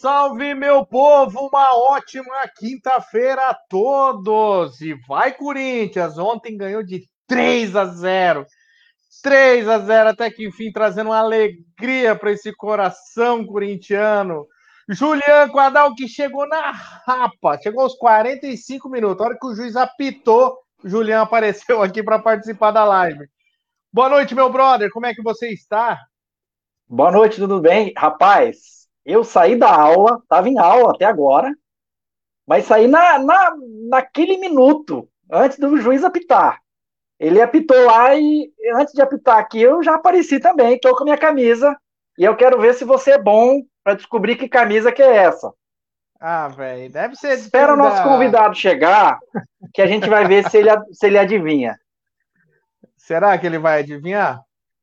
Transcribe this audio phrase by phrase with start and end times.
[0.00, 1.48] Salve, meu povo!
[1.48, 4.80] Uma ótima quinta-feira a todos!
[4.80, 6.16] E vai, Corinthians!
[6.16, 8.46] Ontem ganhou de 3 a 0.
[9.22, 14.46] 3 a 0 até que enfim, trazendo uma alegria para esse coração corintiano.
[14.88, 19.20] Julian Quadal que chegou na rapa, chegou aos 45 minutos.
[19.20, 23.28] A hora que o juiz apitou, Julian apareceu aqui para participar da live.
[23.92, 24.90] Boa noite, meu brother.
[24.90, 25.98] Como é que você está?
[26.88, 27.92] Boa noite, tudo bem?
[27.94, 31.52] Rapaz, eu saí da aula, estava em aula até agora,
[32.46, 33.54] mas saí na, na,
[33.88, 36.60] naquele minuto, antes do juiz apitar.
[37.18, 41.04] Ele apitou lá e antes de apitar aqui, eu já apareci também, estou com a
[41.04, 41.76] minha camisa,
[42.18, 45.52] e eu quero ver se você é bom para descobrir que camisa que é essa.
[46.20, 47.32] Ah, velho, deve ser.
[47.32, 49.18] Espera o nosso convidado chegar,
[49.72, 51.78] que a gente vai ver se ele, se ele adivinha.
[52.96, 54.42] Será que ele vai adivinhar?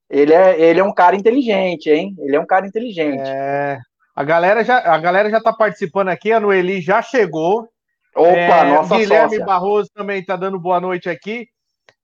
[0.10, 2.16] Ele é, ele é um cara inteligente, hein?
[2.20, 3.22] Ele é um cara inteligente.
[3.24, 3.78] É,
[4.18, 7.70] a galera já, a galera já tá participando aqui, a Noeli já chegou.
[8.16, 9.46] Opa, é, nossa Guilherme sócia.
[9.46, 11.46] Barroso também está dando boa noite aqui.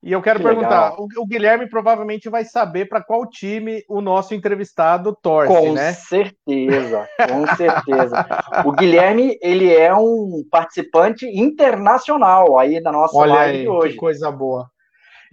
[0.00, 4.00] E eu quero que perguntar, o, o, Guilherme provavelmente vai saber para qual time o
[4.00, 5.92] nosso entrevistado torce, com né?
[5.92, 8.26] Com certeza, com certeza.
[8.64, 13.92] o Guilherme, ele é um participante internacional aí na nossa Olha live aí, de hoje.
[13.94, 14.70] Que coisa boa.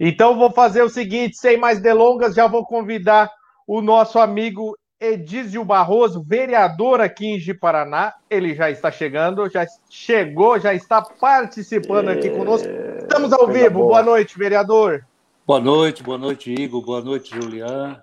[0.00, 3.30] Então vou fazer o seguinte, sem mais delongas, já vou convidar
[3.68, 8.14] o nosso amigo Edísio Barroso, vereador aqui em Ji-Paraná.
[8.30, 12.68] Ele já está chegando, já chegou, já está participando aqui conosco.
[13.00, 13.80] Estamos ao vivo.
[13.80, 13.86] Boa.
[13.86, 15.04] boa noite, vereador.
[15.44, 16.80] Boa noite, boa noite, Igor.
[16.82, 18.00] Boa noite, Julian.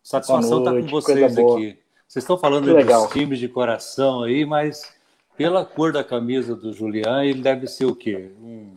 [0.00, 1.78] Satisfação estar com vocês aqui.
[2.06, 4.94] Vocês estão falando dos times de coração aí, mas
[5.36, 8.30] pela cor da camisa do Julian, ele deve ser o quê?
[8.40, 8.76] Um...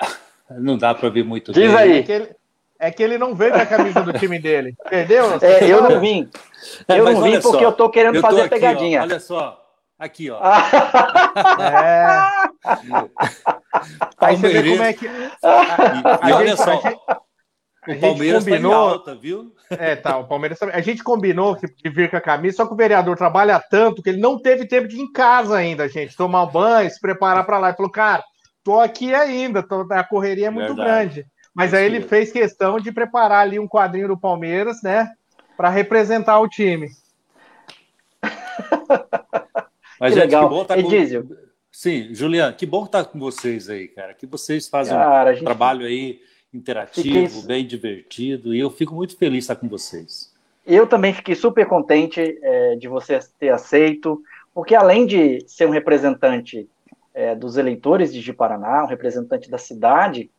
[0.58, 1.76] Não dá para ver muito Diz bem.
[1.76, 1.98] aí.
[2.08, 2.34] É
[2.84, 4.74] é que ele não veio com a camisa do time dele.
[4.86, 5.38] Entendeu?
[5.40, 6.28] É, eu não vim.
[6.86, 9.00] É, eu não vim porque só, eu tô querendo eu tô fazer aqui, pegadinha.
[9.00, 9.60] Ó, olha só.
[9.98, 10.38] Aqui, ó.
[11.60, 12.28] é.
[14.20, 15.06] Aí você vê como é que.
[15.42, 16.80] A, a e, olha só.
[17.86, 19.54] O Palmeiras combinou, tá alta, viu?
[19.70, 20.18] É, tá.
[20.18, 23.62] O Palmeiras A gente combinou de vir com a camisa, só que o vereador trabalha
[23.70, 26.16] tanto que ele não teve tempo de ir em casa ainda, gente.
[26.16, 27.68] Tomar um banho, se preparar para lá.
[27.68, 28.22] Ele falou, cara,
[28.62, 31.14] tô aqui ainda, tô, a correria é muito Verdade.
[31.14, 31.33] grande.
[31.54, 35.12] Mas aí ele fez questão de preparar ali um quadrinho do Palmeiras, né?
[35.56, 36.90] Para representar o time.
[40.00, 40.48] Mas, que gente, legal.
[40.48, 41.44] que bom estar tá com...
[41.70, 44.14] Sim, Juliano, que bom estar tá com vocês aí, cara.
[44.14, 45.44] Que vocês fazem cara, um gente...
[45.44, 46.20] trabalho aí
[46.52, 47.46] interativo, Fiquei...
[47.46, 50.32] bem divertido, e eu fico muito feliz de estar com vocês.
[50.64, 54.22] Eu também fiquei super contente é, de você ter aceito,
[54.54, 56.68] porque além de ser um representante
[57.12, 60.30] é, dos eleitores de Paraná, um representante da cidade,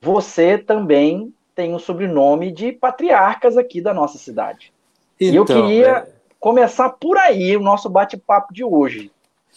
[0.00, 4.72] você também tem o sobrenome de patriarcas aqui da nossa cidade.
[5.20, 6.08] Então, e eu então, queria é...
[6.38, 9.12] começar por aí o nosso bate-papo de hoje.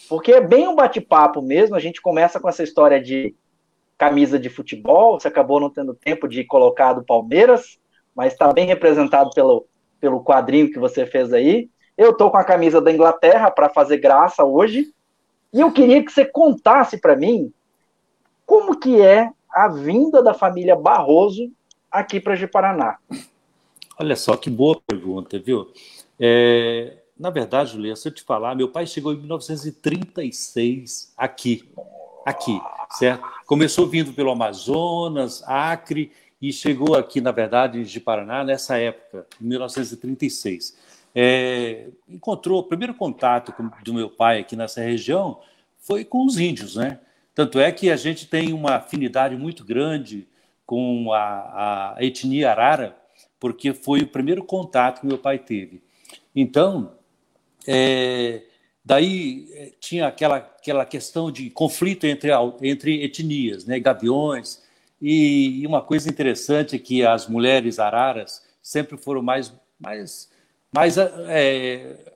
[0.10, 3.34] Porque é bem um bate-papo mesmo, a gente começa com essa história de
[3.98, 7.80] camisa de futebol, você acabou não tendo tempo de colocar do Palmeiras,
[8.13, 9.66] mas está bem representado pelo,
[10.00, 11.69] pelo quadrinho que você fez aí.
[11.98, 14.92] Eu estou com a camisa da Inglaterra para fazer graça hoje,
[15.54, 17.54] e eu queria que você contasse para mim
[18.46, 21.51] como que é a vinda da família Barroso
[21.91, 22.97] aqui para Ji-Paraná?
[24.00, 25.71] Olha só, que boa pergunta, viu?
[26.19, 31.71] É, na verdade, Julia, se eu te falar, meu pai chegou em 1936 aqui,
[32.25, 32.59] aqui,
[32.91, 33.23] certo?
[33.45, 36.11] Começou vindo pelo Amazonas, Acre,
[36.41, 40.75] e chegou aqui, na verdade, em Ji-Paraná nessa época, em 1936.
[41.15, 45.39] É, encontrou, o primeiro contato com, do meu pai aqui nessa região
[45.77, 47.00] foi com os índios, né?
[47.35, 50.27] Tanto é que a gente tem uma afinidade muito grande
[50.65, 52.95] com a, a etnia arara,
[53.39, 55.81] porque foi o primeiro contato que meu pai teve.
[56.35, 56.94] Então,
[57.68, 58.44] é,
[58.83, 62.30] daí é, tinha aquela, aquela questão de conflito entre,
[62.62, 64.62] entre etnias, né, gaviões,
[65.01, 70.29] e, e uma coisa interessante é que as mulheres araras sempre foram mais, mais,
[70.74, 72.12] mais é,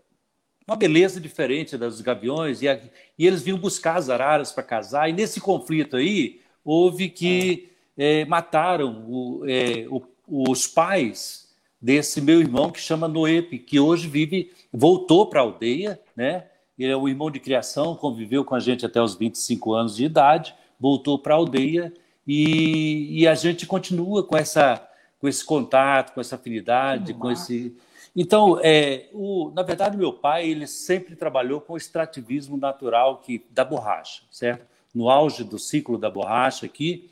[0.67, 2.79] uma beleza diferente das gaviões, e, a,
[3.17, 8.25] e eles vinham buscar as araras para casar, e nesse conflito aí, houve que é,
[8.25, 11.47] mataram o, é, o, os pais
[11.81, 16.45] desse meu irmão, que chama Noepe, que hoje vive, voltou para a aldeia, né?
[16.77, 20.05] Ele é o irmão de criação, conviveu com a gente até os 25 anos de
[20.05, 21.91] idade, voltou para a aldeia
[22.27, 24.87] e, e, a gente continua com, essa,
[25.19, 27.75] com esse contato, com essa afinidade, com esse
[28.19, 33.45] então, é, o, na verdade, meu pai ele sempre trabalhou com o extrativismo natural que,
[33.51, 34.65] da borracha, certo?
[34.91, 37.11] No auge do ciclo da borracha aqui,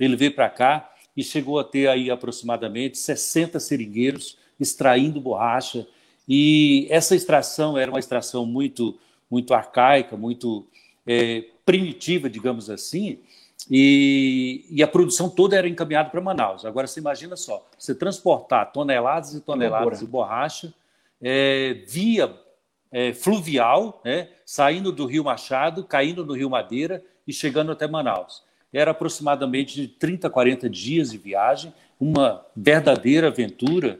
[0.00, 5.86] ele veio para cá e chegou a ter aí aproximadamente 60 seringueiros extraindo borracha
[6.26, 8.98] E essa extração era uma extração muito,
[9.30, 10.66] muito arcaica, muito
[11.06, 13.18] é, primitiva, digamos assim,
[13.70, 16.64] e, e, a produção toda era encaminhada para Manaus.
[16.64, 20.72] Agora, você imagina só, você transportar toneladas e toneladas de borracha
[21.20, 22.32] é, via
[22.92, 28.44] é, fluvial, né, saindo do Rio Machado, caindo no Rio Madeira e chegando até Manaus.
[28.72, 33.98] Era aproximadamente de 30, 40 dias de viagem, uma verdadeira aventura.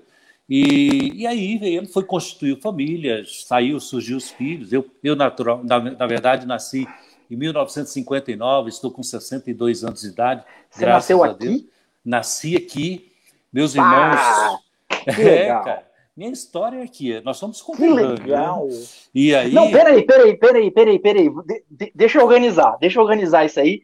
[0.49, 4.73] E, e aí ele foi constituir família, saiu, surgiu os filhos.
[4.73, 6.87] Eu, eu natural, na, na verdade, nasci
[7.31, 10.45] em 1959, estou com 62 anos de idade.
[10.71, 11.69] Você nasceu aqui?
[12.05, 13.13] Nasci aqui.
[13.53, 13.91] Meus irmãos.
[13.91, 14.59] Ah,
[15.21, 15.87] é, cara.
[16.17, 17.21] Minha história é aqui.
[17.21, 18.21] Nós somos contemporâneos.
[18.21, 18.67] Que legal.
[18.67, 18.85] Né?
[19.15, 19.53] E aí.
[19.53, 21.31] Não, peraí, peraí, peraí, peraí, peraí.
[21.31, 22.77] De, de, deixa eu organizar.
[22.81, 23.83] Deixa eu organizar isso aí.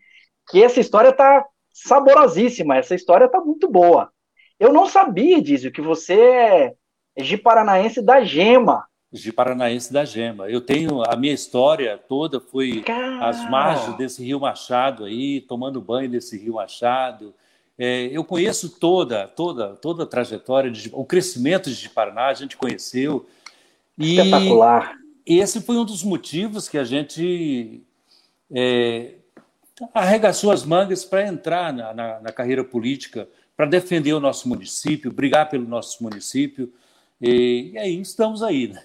[0.49, 2.77] Que essa história tá saborosíssima.
[2.77, 4.11] Essa história tá muito boa.
[4.59, 6.75] Eu não sabia, Dizio, que você é
[7.23, 10.49] de paranaense da Gema de Paranaense da Gema.
[10.49, 13.29] Eu tenho a minha história toda foi Cara.
[13.29, 17.35] às margens desse Rio Machado aí, tomando banho desse Rio Machado.
[17.79, 22.57] É, eu conheço toda, toda, toda a trajetória, de, o crescimento de Paraná, a gente
[22.57, 23.27] conheceu.
[23.99, 24.97] E Espetacular.
[25.27, 27.83] Esse foi um dos motivos que a gente
[28.51, 29.15] é,
[29.93, 35.13] arregaçou as mangas para entrar na, na, na carreira política, para defender o nosso município,
[35.13, 36.73] brigar pelo nosso município.
[37.21, 38.83] E, e aí estamos aí, né?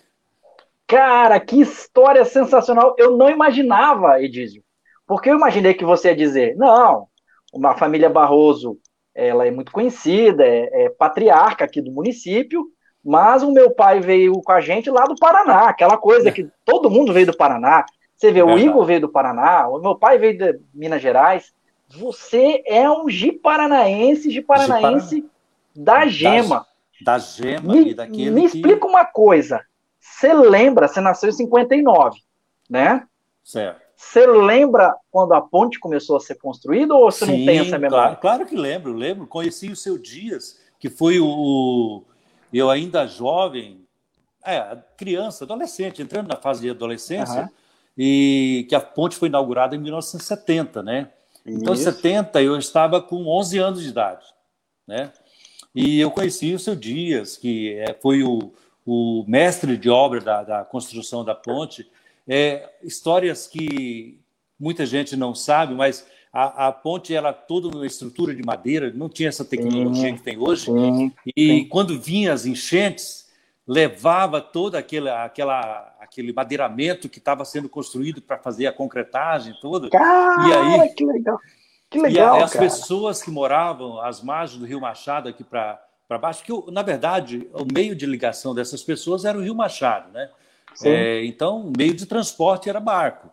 [0.87, 2.95] Cara, que história sensacional.
[2.97, 4.63] Eu não imaginava, Edísio.
[5.05, 7.07] Porque eu imaginei que você ia dizer, não,
[7.53, 8.77] uma família Barroso,
[9.13, 12.65] ela é muito conhecida, é, é patriarca aqui do município,
[13.03, 16.89] mas o meu pai veio com a gente lá do Paraná, aquela coisa que todo
[16.89, 17.85] mundo veio do Paraná.
[18.15, 21.53] Você vê, o Igor veio do Paraná, o meu pai veio de Minas Gerais.
[21.87, 25.25] Você é um giparanaense, giparanaense
[25.75, 26.65] da Gema.
[27.01, 28.47] Da, da Gema me, e daquele Me que...
[28.47, 29.63] explica uma coisa.
[30.17, 32.19] Você lembra, você nasceu em 59,
[32.67, 33.05] né?
[33.43, 33.79] Certo.
[33.95, 37.77] Você lembra quando a ponte começou a ser construída ou você Sim, não tem essa
[37.77, 38.15] memória?
[38.15, 39.27] Claro, claro que lembro, lembro.
[39.27, 42.03] Conheci o seu Dias, que foi o.
[42.51, 43.85] Eu ainda jovem,
[44.43, 47.49] é, criança, adolescente, entrando na fase de adolescência, uhum.
[47.95, 51.11] e que a ponte foi inaugurada em 1970, né?
[51.45, 54.25] Então, em 70, eu estava com 11 anos de idade,
[54.87, 55.11] né?
[55.75, 58.51] E eu conheci o seu Dias, que é, foi o,
[58.87, 61.91] o mestre de obra da, da construção da ponte,
[62.25, 64.17] é, histórias que
[64.57, 69.09] muita gente não sabe, mas a, a, ponte era toda uma estrutura de madeira, não
[69.09, 70.71] tinha essa tecnologia que tem hoje.
[71.35, 73.27] e quando vinha as enchentes,
[73.67, 79.89] levava todo aquele, aquela, aquele madeiramento que estava sendo construído para fazer a concretagem toda.
[79.89, 81.37] Cara, e aí, que legal!
[81.89, 82.65] Que legal, e as cara.
[82.65, 87.49] pessoas que moravam às margens do Rio Machado aqui para para baixo, que na verdade
[87.53, 90.29] o meio de ligação dessas pessoas era o Rio Machado, né?
[90.83, 93.29] É, então, o meio de transporte era barco.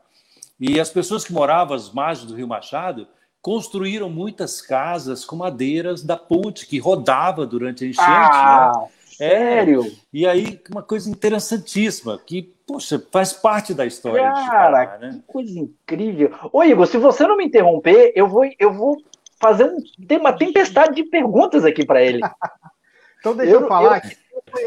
[0.58, 3.06] E as pessoas que moravam às margens do Rio Machado
[3.42, 8.08] construíram muitas casas com madeiras da ponte que rodava durante a enchente.
[8.08, 8.88] Ah, né?
[9.04, 9.84] Sério?
[9.84, 15.10] É, e aí, uma coisa interessantíssima, que, poxa, faz parte da história Cara, né?
[15.10, 16.32] que coisa incrível.
[16.50, 18.96] Ô, Igor, se você não me interromper, eu vou, eu vou
[19.44, 22.20] fazer um, tem uma tempestade de perguntas aqui para ele.
[23.20, 24.16] então deixa eu, eu falar eu, que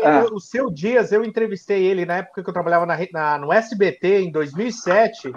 [0.04, 0.26] ah.
[0.32, 4.22] o seu Dias, eu entrevistei ele na época que eu trabalhava na, na no SBT
[4.22, 5.32] em 2007.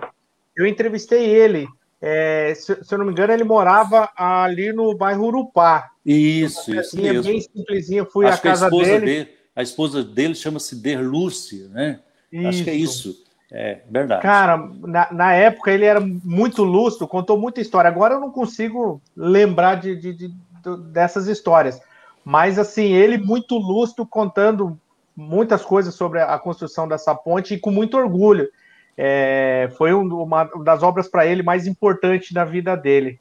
[0.54, 1.66] Eu entrevistei ele.
[2.02, 5.90] É, se, se, eu não me engano, ele morava ali no bairro Urupá.
[6.04, 7.24] Isso, isso mesmo.
[7.24, 9.06] Bem simplesinha, fui Acho à casa a dele.
[9.06, 9.28] dele.
[9.56, 12.00] A esposa dele chama-se Derlúcia, né?
[12.32, 12.48] Isso.
[12.48, 13.24] Acho que é isso.
[13.52, 14.22] É, verdade.
[14.22, 17.88] Cara, na, na, época ele era muito lúcido, contou muita história.
[17.88, 21.80] Agora eu não consigo lembrar de, de, de, de dessas histórias.
[22.24, 24.78] Mas, assim, ele muito lúcido, contando
[25.16, 28.48] muitas coisas sobre a construção dessa ponte e com muito orgulho.
[28.96, 33.18] É, foi um, uma das obras para ele mais importantes da vida dele.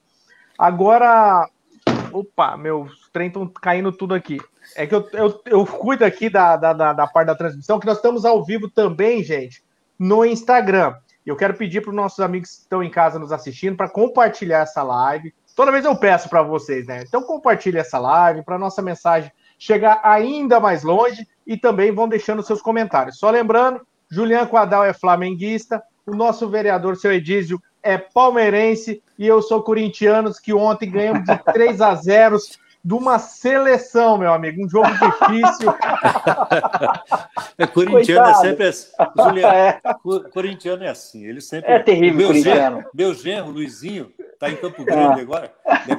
[0.58, 1.50] Agora,
[2.12, 4.40] opa, meu trem estão caindo tudo aqui.
[4.76, 7.88] É que eu, eu, eu cuido aqui da, da, da, da parte da transmissão, que
[7.88, 9.64] nós estamos ao vivo também, gente
[10.00, 10.96] no Instagram.
[11.26, 14.60] Eu quero pedir para os nossos amigos que estão em casa nos assistindo para compartilhar
[14.60, 15.34] essa live.
[15.56, 17.04] Toda vez eu peço para vocês, né?
[17.06, 22.42] Então compartilhe essa live para nossa mensagem chegar ainda mais longe e também vão deixando
[22.42, 23.18] seus comentários.
[23.20, 29.42] Só lembrando, Julian Quadal é flamenguista, o nosso vereador, seu Edísio, é palmeirense e eu
[29.42, 32.38] sou corintiano, que ontem ganhamos de 3 a 0
[32.84, 34.66] de uma seleção, meu amigo.
[34.66, 35.74] Um jogo difícil.
[37.58, 38.46] é, corintiano é Coitado.
[38.46, 38.92] é sempre assim.
[39.18, 39.54] Juliano,
[40.26, 40.30] é.
[40.32, 41.26] corintiano é assim.
[41.26, 41.72] Ele sempre.
[41.72, 42.78] É terrível, meu corintiano.
[42.78, 45.24] Genro, meu genro, Luizinho, Está em Campo Grande é.
[45.24, 45.52] agora.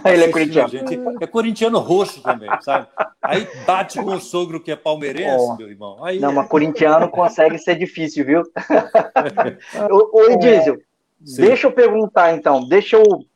[0.06, 0.68] Ele é corintiano.
[0.70, 0.98] Gente.
[1.20, 2.86] É corintiano roxo também, sabe?
[3.20, 5.56] Aí bate com o sogro que é palmeirense, oh.
[5.56, 6.02] meu irmão.
[6.02, 6.32] Aí não, é...
[6.32, 8.40] mas corintiano consegue ser difícil, viu?
[9.90, 10.80] ô, ô Edísio,
[11.20, 13.26] deixa eu perguntar então, deixa eu.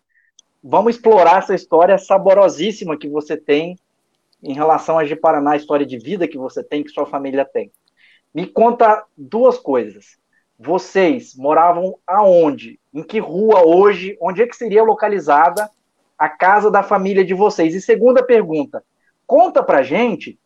[0.67, 3.79] Vamos explorar essa história saborosíssima que você tem
[4.43, 7.45] em relação a de Paraná, a história de vida que você tem, que sua família
[7.45, 7.71] tem.
[8.35, 10.17] Me conta duas coisas.
[10.59, 12.81] Vocês moravam aonde?
[12.95, 14.17] Em que rua hoje?
[14.19, 15.71] Onde é que seria localizada
[16.19, 17.75] a casa da família de vocês?
[17.75, 18.83] E segunda pergunta,
[19.27, 20.39] conta pra gente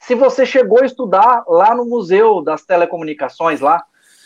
[0.00, 3.84] se você chegou a estudar lá no Museu das Telecomunicações lá,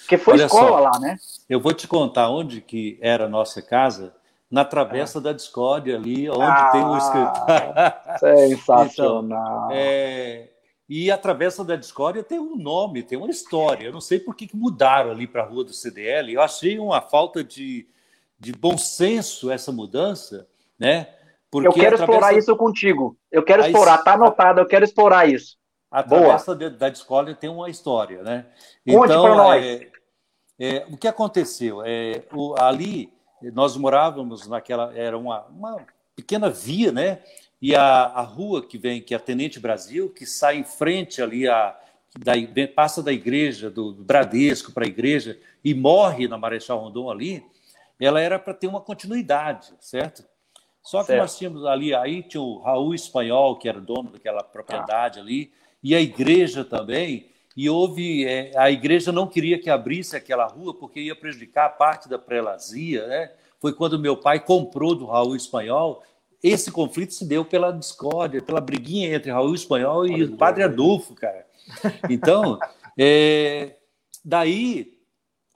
[0.09, 1.17] que foi Olha escola só, lá, né?
[1.49, 4.15] Eu vou te contar onde que era a nossa casa,
[4.51, 5.23] na Travessa é.
[5.23, 8.49] da Discórdia ali, onde ah, tem o escritório.
[8.57, 9.67] Sensacional.
[9.71, 10.49] então, é,
[10.89, 13.85] e a Travessa da Discórdia tem um nome, tem uma história.
[13.85, 16.33] Eu não sei por que, que mudaram ali para a Rua do CDL.
[16.33, 17.87] Eu achei uma falta de,
[18.41, 21.09] de bom senso essa mudança, né?
[21.51, 22.05] Porque eu quero travessa...
[22.05, 23.19] explorar isso contigo.
[23.31, 25.59] Eu quero explorar, tá anotado, eu quero explorar isso.
[25.91, 26.71] A Travessa Boa.
[26.71, 28.47] da Discórdia tem uma história, né?
[28.87, 29.65] Conte então, para nós.
[29.65, 29.89] É,
[30.59, 31.83] é, o que aconteceu?
[31.85, 34.93] É, o, ali, nós morávamos naquela...
[34.97, 37.21] Era uma, uma pequena via, né?
[37.61, 41.21] E a, a rua que vem, que é a Tenente Brasil, que sai em frente
[41.21, 41.77] ali, a,
[42.17, 42.33] da,
[42.75, 47.45] passa da igreja, do Bradesco para a igreja, e morre na Marechal Rondon ali,
[48.01, 50.25] ela era para ter uma continuidade, certo?
[50.83, 51.21] Só que certo.
[51.21, 55.23] nós tínhamos ali, aí tinha o Raul Espanhol, que era dono daquela propriedade ah.
[55.23, 55.53] ali,
[55.83, 60.73] e a igreja também, e houve, é, a igreja não queria que abrisse aquela rua,
[60.73, 63.33] porque ia prejudicar a parte da prelazia, né?
[63.59, 66.01] Foi quando meu pai comprou do Raul Espanhol
[66.41, 71.17] esse conflito se deu pela discórdia, pela briguinha entre Raul Espanhol e o Padre Adolfo,
[71.17, 71.45] cara.
[72.09, 72.61] Então,
[72.97, 73.75] é,
[74.25, 74.97] daí,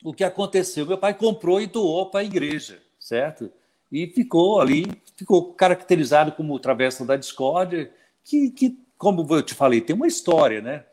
[0.02, 0.84] o que aconteceu?
[0.84, 3.48] Meu pai comprou e doou para a igreja, certo?
[3.92, 7.92] E ficou ali, ficou caracterizado como Travessa da Discórdia,
[8.24, 10.84] que, que, como eu te falei, tem uma história, né?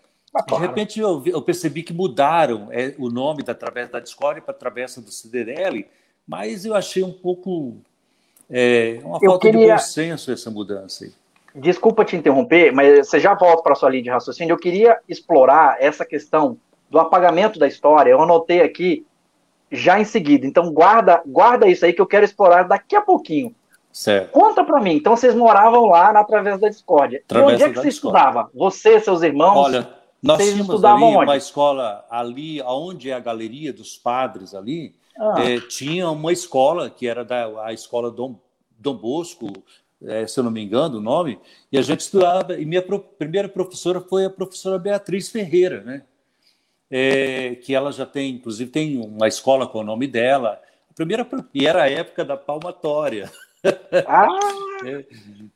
[0.48, 4.54] De repente eu, eu, percebi que mudaram é, o nome da Travessa da Discórdia para
[4.54, 5.88] Travessa do CDL,
[6.28, 7.82] mas eu achei um pouco
[8.50, 9.66] é uma falta queria...
[9.68, 11.12] de bom senso essa mudança aí.
[11.54, 14.54] Desculpa te interromper, mas você já volta para a sua linha de raciocínio.
[14.54, 16.58] Eu queria explorar essa questão
[16.90, 18.12] do apagamento da história.
[18.12, 19.06] Eu anotei aqui
[19.72, 20.46] já em seguida.
[20.46, 23.54] Então guarda, guarda isso aí que eu quero explorar daqui a pouquinho.
[23.92, 24.32] Certo.
[24.32, 24.96] Conta para mim.
[24.96, 27.24] Então vocês moravam lá na Travessa da Discórdia.
[27.28, 28.20] Travessa e onde é que você Discórdia.
[28.20, 28.50] estudava?
[28.54, 29.58] Você, seus irmãos?
[29.58, 29.90] Olha,
[30.22, 31.18] nós tínhamos ali onde?
[31.18, 35.36] uma escola ali, onde é a galeria dos padres ali, ah.
[35.40, 38.40] é, tinha uma escola que era da a escola Dom,
[38.78, 39.52] Dom Bosco,
[40.02, 41.40] é, se eu não me engano o nome,
[41.72, 46.04] e a gente estudava, e minha pro, primeira professora foi a professora Beatriz Ferreira, né?
[46.92, 50.60] É, que ela já tem, inclusive tem uma escola com o nome dela,
[50.90, 53.32] a primeira, e era a época da palmatória.
[54.08, 54.28] Ah!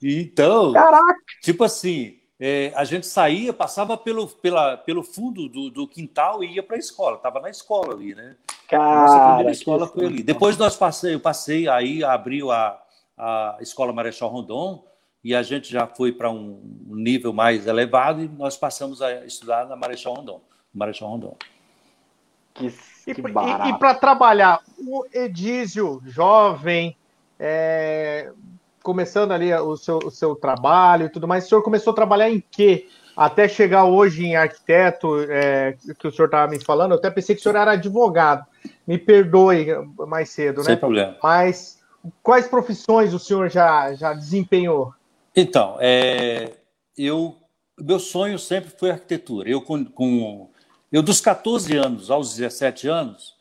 [0.03, 1.15] Então, Caraca.
[1.41, 6.55] tipo assim, é, a gente saía, passava pelo, pela, pelo fundo do, do quintal e
[6.55, 7.17] ia para a escola.
[7.17, 8.35] Estava na escola ali, né?
[8.67, 10.23] Cara, Nossa primeira escola foi ali.
[10.23, 12.81] Depois nós passei, eu passei, aí abriu a,
[13.17, 14.83] a Escola Marechal Rondon
[15.23, 19.67] e a gente já foi para um nível mais elevado e nós passamos a estudar
[19.67, 20.41] na Marechal Rondon.
[20.73, 21.35] Marechal Rondon.
[22.53, 26.95] Que, que e, e, e para trabalhar, o Edísio, jovem,
[27.39, 28.31] é,
[28.83, 32.29] começando ali o seu, o seu trabalho e tudo mais, o senhor começou a trabalhar
[32.29, 32.87] em quê?
[33.15, 37.35] Até chegar hoje em arquiteto, é, que o senhor estava me falando, eu até pensei
[37.35, 38.45] que o senhor era advogado.
[38.85, 39.67] Me perdoe
[40.07, 40.65] mais cedo, né?
[40.65, 41.15] Sem problema.
[41.23, 41.79] Mas
[42.21, 44.93] quais profissões o senhor já, já desempenhou?
[45.35, 46.51] Então, é,
[46.97, 47.37] eu,
[47.79, 49.49] meu sonho sempre foi arquitetura.
[49.49, 50.49] Eu, com, com,
[50.91, 53.35] eu, dos 14 anos aos 17 anos,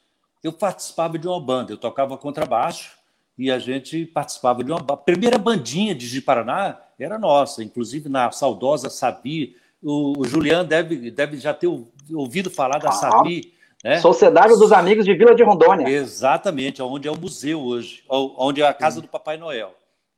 [0.44, 1.72] eu participava de uma banda.
[1.72, 3.01] Eu tocava contrabaixo
[3.36, 8.30] e a gente participava de uma a primeira bandinha de Paraná era nossa, inclusive na
[8.30, 9.56] saudosa Sabi.
[9.82, 11.68] O, o Juliano deve, deve já ter
[12.12, 13.52] ouvido falar da ah, Sabi.
[13.82, 13.98] Né?
[13.98, 15.88] Sociedade dos Amigos de Vila de Rondônia.
[15.88, 19.74] Exatamente, onde é o museu hoje, onde é a casa do Papai Noel.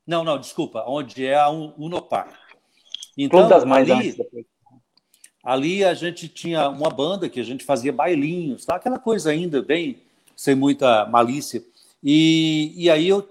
[0.07, 2.29] Não, não, desculpa, onde é a Unopar.
[3.17, 4.17] Então, das Mães ali,
[5.43, 8.77] ali a gente tinha uma banda que a gente fazia bailinhos, tá?
[8.77, 10.03] aquela coisa ainda bem,
[10.37, 11.63] sem muita malícia.
[12.05, 13.27] E, e aí eu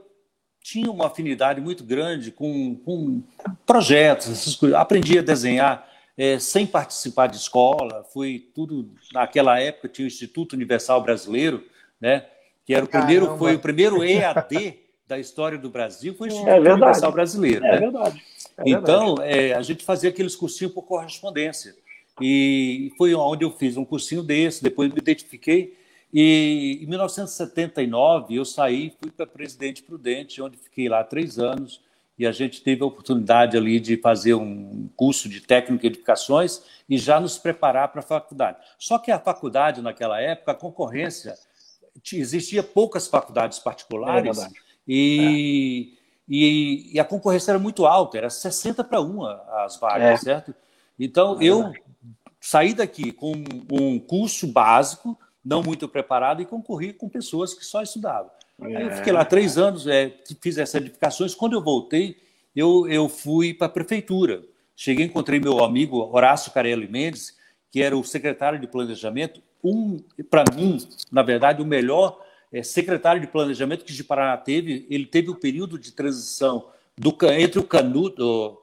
[0.59, 3.21] tinha uma afinidade muito grande com, com
[3.65, 4.77] projetos, essas coisas.
[4.77, 5.87] Aprendi a desenhar
[6.17, 11.63] é, sem participar de escola, fui tudo naquela época tinha o Instituto Universal Brasileiro,
[12.01, 12.25] né?
[12.65, 16.49] Que era o primeiro, foi o primeiro EAD da história do Brasil, foi o Instituto
[16.49, 17.65] é Universal Brasileiro.
[17.65, 17.79] É né?
[17.79, 18.23] verdade.
[18.57, 21.75] É então, é, a gente fazia aqueles cursinhos por correspondência.
[22.21, 25.75] E foi onde eu fiz um cursinho desse, depois me identifiquei
[26.13, 31.81] E em 1979 eu saí, fui para Presidente Prudente, onde fiquei lá três anos
[32.17, 36.61] e a gente teve a oportunidade ali de fazer um curso de técnico em edificações
[36.87, 38.59] e já nos preparar para a faculdade.
[38.77, 41.33] Só que a faculdade naquela época, a concorrência
[42.13, 44.49] existia poucas faculdades particulares é
[44.87, 46.29] e, é.
[46.29, 49.23] e, e, a concorrência era muito alta, era 60 para 1
[49.65, 50.23] as vagas, é.
[50.23, 50.53] certo?
[50.99, 51.73] Então é eu
[52.39, 53.33] saí daqui com
[53.71, 58.31] um curso básico não muito preparado e concorri com pessoas que só estudavam.
[58.61, 58.77] É.
[58.77, 61.35] Aí eu fiquei lá três anos, é, fiz essas edificações.
[61.35, 62.17] Quando eu voltei,
[62.55, 64.43] eu, eu fui para a prefeitura.
[64.75, 67.37] Cheguei, encontrei meu amigo Horácio Carelli Mendes,
[67.71, 69.41] que era o secretário de planejamento.
[69.63, 69.97] Um,
[70.29, 70.77] para mim,
[71.11, 74.85] na verdade, o melhor é, secretário de planejamento que de Paraná teve.
[74.89, 78.59] Ele teve o um período de transição do, entre o Canuto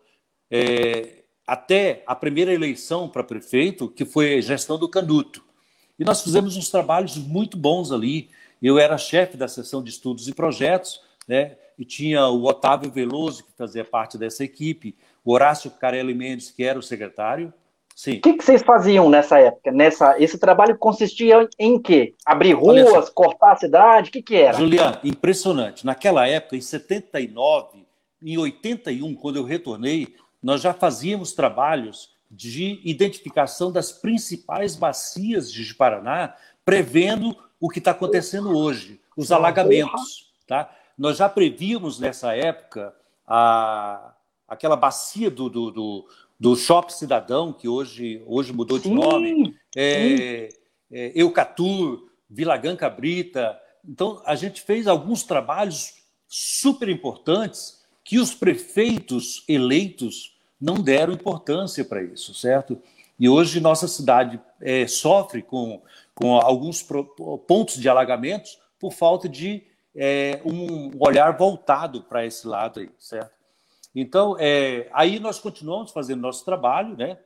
[0.51, 5.43] é, até a primeira eleição para prefeito, que foi a gestão do Canuto.
[6.01, 8.31] E nós fizemos uns trabalhos muito bons ali.
[8.63, 11.57] Eu era chefe da seção de estudos e projetos, né?
[11.79, 16.65] E tinha o Otávio Veloso, que fazia parte dessa equipe, o Horácio Carelli Mendes, que
[16.65, 17.53] era o secretário.
[17.95, 18.17] Sim.
[18.17, 19.71] O que, que, vocês faziam nessa época?
[19.71, 22.15] Nessa, esse trabalho consistia em quê?
[22.25, 24.09] Abrir ruas, cortar a cidade?
[24.09, 24.57] O que, que era?
[24.57, 25.85] Juliano, impressionante.
[25.85, 27.85] Naquela época, em 79,
[28.23, 35.75] em 81, quando eu retornei, nós já fazíamos trabalhos de identificação das principais bacias de
[35.75, 40.33] Paraná, prevendo o que está acontecendo hoje, os alagamentos.
[40.47, 40.71] Tá?
[40.97, 42.95] Nós já prevíamos nessa época
[43.27, 44.14] a,
[44.47, 49.57] aquela bacia do, do, do, do Shopping Cidadão, que hoje, hoje mudou de sim, nome,
[49.77, 50.49] é,
[50.90, 53.59] é, Eucatur, Vilagã Cabrita.
[53.85, 55.95] Então, a gente fez alguns trabalhos
[56.29, 62.81] super importantes que os prefeitos eleitos não deram importância para isso, certo?
[63.18, 65.83] E hoje nossa cidade é, sofre com,
[66.14, 66.87] com alguns
[67.46, 69.62] pontos de alagamentos por falta de
[69.94, 73.33] é, um olhar voltado para esse lado aí, certo?
[73.94, 77.18] Então, é, aí nós continuamos fazendo nosso trabalho, né?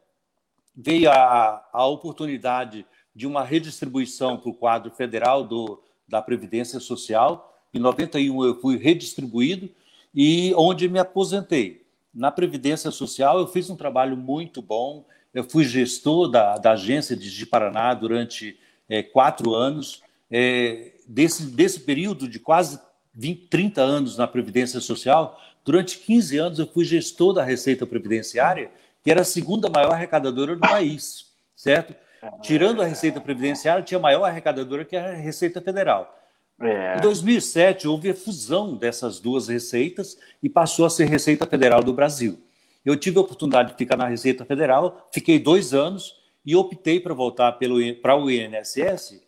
[0.75, 7.63] Veio a, a oportunidade de uma redistribuição para o quadro federal do, da Previdência Social.
[7.73, 9.69] Em 91 eu fui redistribuído
[10.15, 11.84] e onde me aposentei
[12.15, 15.05] na Previdência Social, eu fiz um trabalho muito bom.
[15.33, 18.57] Eu fui gestor da, da agência de Paraná durante
[18.89, 20.03] é, quatro anos.
[20.31, 22.79] É, desse, desse período de quase
[23.15, 28.71] 20, 30 anos na Previdência Social, durante 15 anos eu fui gestor da Receita Previdenciária,
[29.03, 31.95] que era a segunda maior arrecadadora do país, certo?
[32.41, 36.24] Tirando a Receita Previdenciária, tinha maior arrecadadora que a Receita Federal.
[36.61, 36.97] É.
[36.97, 41.93] Em 2007, houve a fusão dessas duas receitas e passou a ser Receita Federal do
[41.93, 42.39] Brasil.
[42.85, 47.15] Eu tive a oportunidade de ficar na Receita Federal, fiquei dois anos e optei para
[47.15, 49.23] voltar para o INSS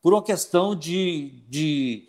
[0.00, 2.04] por uma questão de, de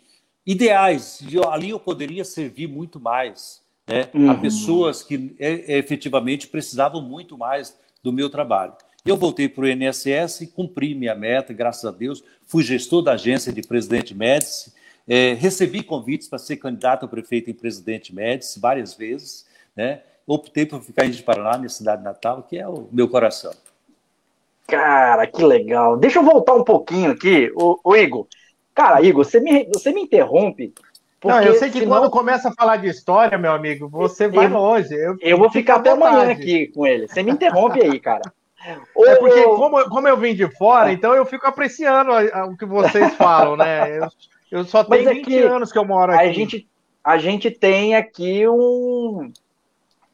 [0.46, 1.18] ideais.
[1.20, 4.30] De, ali eu poderia servir muito mais né, uhum.
[4.30, 8.74] a pessoas que é, efetivamente precisavam muito mais do meu trabalho.
[9.04, 12.22] Eu voltei para o INSS, cumpri minha meta, graças a Deus.
[12.46, 14.72] Fui gestor da agência de Presidente Médici.
[15.08, 19.44] É, recebi convites para ser candidato a prefeito em Presidente Médici várias vezes.
[19.74, 20.02] Né?
[20.24, 23.52] Optei por ficar em Paraná, minha cidade natal, que é o meu coração.
[24.68, 25.96] Cara, que legal.
[25.96, 28.28] Deixa eu voltar um pouquinho aqui, o, o Igor.
[28.72, 30.72] Cara, Igor, você me, você me interrompe.
[31.24, 31.98] Não, eu sei que senão...
[31.98, 34.94] quando começa a falar de história, meu amigo, você vai eu, longe.
[34.94, 37.08] Eu, eu vou ficar até amanhã aqui com ele.
[37.08, 38.22] Você me interrompe aí, cara.
[38.64, 42.12] É porque, como, como eu vim de fora, então eu fico apreciando
[42.48, 43.98] o que vocês falam, né?
[43.98, 44.08] Eu,
[44.50, 46.22] eu só tenho é 20 anos que eu moro aqui.
[46.22, 46.68] A gente,
[47.02, 49.32] a gente tem aqui um,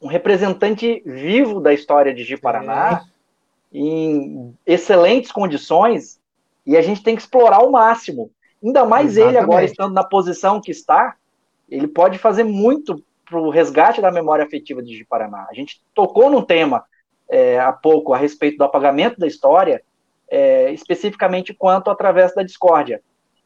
[0.01, 3.03] um representante vivo da história de Ji-Paraná,
[3.73, 3.79] é.
[3.79, 6.19] em excelentes condições,
[6.65, 8.31] e a gente tem que explorar ao máximo.
[8.65, 9.37] Ainda mais Exatamente.
[9.37, 11.17] ele agora estando na posição que está,
[11.69, 15.47] ele pode fazer muito para o resgate da memória afetiva de Ji-Paraná.
[15.51, 16.85] A gente tocou num tema
[17.31, 19.83] é, há pouco a respeito do apagamento da história,
[20.31, 23.03] é, especificamente quanto através da discórdia.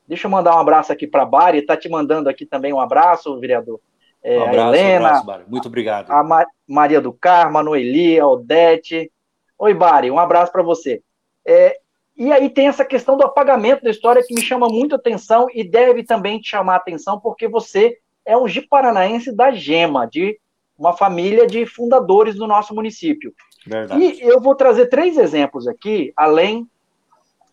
[0.07, 2.81] Deixa eu mandar um abraço aqui para a Bari, está te mandando aqui também um
[2.81, 3.81] abraço, vereador.
[4.23, 5.45] É, um abraço, a Helena, um abraço, Bari.
[5.49, 6.11] Muito obrigado.
[6.11, 9.11] A Ma Maria do Carmo, a Noeli, a Odete.
[9.59, 11.03] Oi, Bari, um abraço para você.
[11.47, 11.77] É,
[12.17, 15.65] e aí tem essa questão do apagamento da história que me chama muito atenção e
[15.65, 20.39] deve também te chamar atenção, porque você é um jiparanaense da Gema, de
[20.79, 23.33] uma família de fundadores do nosso município.
[23.67, 24.03] Verdade.
[24.03, 26.69] E eu vou trazer três exemplos aqui, além,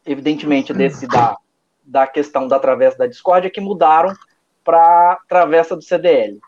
[0.06, 1.38] evidentemente, desse da,
[1.84, 4.14] da questão da Travessa da Discórdia, que mudaram
[4.64, 6.40] para a Travessa do CDL.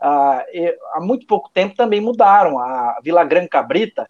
[0.00, 0.44] Ah,
[0.92, 4.08] há muito pouco tempo também mudaram a Vila Gran Cabrita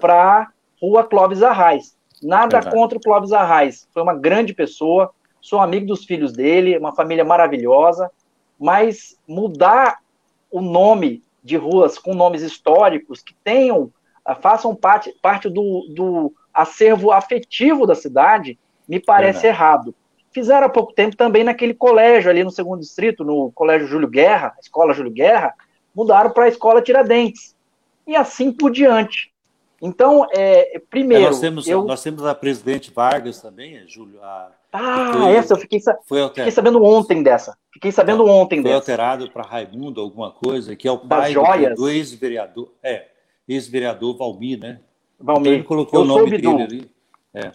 [0.00, 1.96] para Rua Clóvis Arraes.
[2.22, 2.74] Nada Verdade.
[2.74, 7.24] contra o Clóvis Arraes, foi uma grande pessoa, sou amigo dos filhos dele, uma família
[7.24, 8.10] maravilhosa,
[8.58, 9.98] mas mudar
[10.50, 13.92] o nome de ruas com nomes históricos que tenham,
[14.34, 18.58] façam parte, parte do, do acervo afetivo da cidade,
[18.88, 19.94] me parece errado.
[20.32, 24.54] Fizeram há pouco tempo também naquele colégio ali no segundo distrito, no Colégio Júlio Guerra,
[24.60, 25.54] Escola Júlio Guerra,
[25.94, 27.54] mudaram para a Escola Tiradentes.
[28.06, 29.32] E assim por diante.
[29.80, 31.24] Então, é, primeiro.
[31.24, 31.84] É, nós, temos, eu...
[31.84, 34.22] nós temos a presidente Vargas também, é, Júlio.
[34.22, 37.56] A, ah, foi, essa eu fiquei, fiquei, sabendo ontem dessa.
[37.72, 38.84] Fiquei sabendo então, ontem foi dessa.
[38.84, 42.70] Foi alterado para Raimundo alguma coisa, que é o pai do, do ex-vereador.
[42.82, 43.06] É,
[43.48, 44.80] ex-vereador Valmir, né?
[45.18, 45.40] Valmir.
[45.40, 46.90] Então ele colocou eu o nome dele ali.
[47.34, 47.52] É.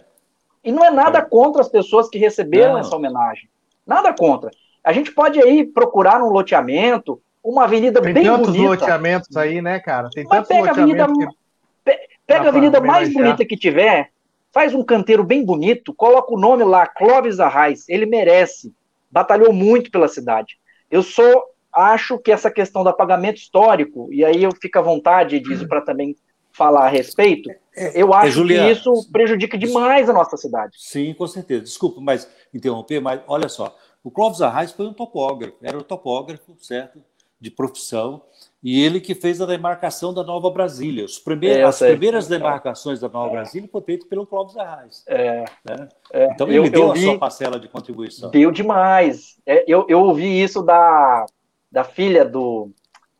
[0.64, 1.22] E não é nada é.
[1.22, 2.80] contra as pessoas que receberam não.
[2.80, 3.48] essa homenagem.
[3.86, 4.50] Nada contra.
[4.84, 8.68] A gente pode aí procurar um loteamento, uma avenida Tem bem tantos bonita.
[8.68, 10.08] loteamentos aí, né, cara?
[10.10, 11.98] Tem Mas pega a avenida, que...
[12.26, 14.10] pega a avenida mais bonita que tiver,
[14.52, 17.88] faz um canteiro bem bonito, coloca o nome lá, Clóvis Arraes.
[17.88, 18.72] Ele merece.
[19.10, 20.58] Batalhou muito pela cidade.
[20.90, 25.40] Eu sou acho que essa questão do apagamento histórico, e aí eu fico à vontade
[25.40, 26.16] disso para também
[26.52, 30.76] falar a respeito, é, eu acho é, Juliana, que isso prejudica demais a nossa cidade.
[30.76, 31.64] Sim, com certeza.
[31.64, 36.54] Desculpa, mas interromper, mas olha só, o Clóvis Arraes foi um topógrafo, era o topógrafo,
[36.58, 37.02] certo?
[37.40, 38.22] De profissão,
[38.62, 41.04] e ele que fez a demarcação da Nova Brasília.
[41.04, 45.02] Os primeiros, é, as primeiras demarcações da Nova Brasília foi feito pelo Clóvis Arraes.
[45.08, 45.88] É, né?
[46.12, 48.30] é, então ele eu, deu eu vi, a sua parcela de contribuição.
[48.30, 49.40] Deu demais.
[49.44, 51.26] É, eu, eu ouvi isso da,
[51.72, 52.70] da filha do,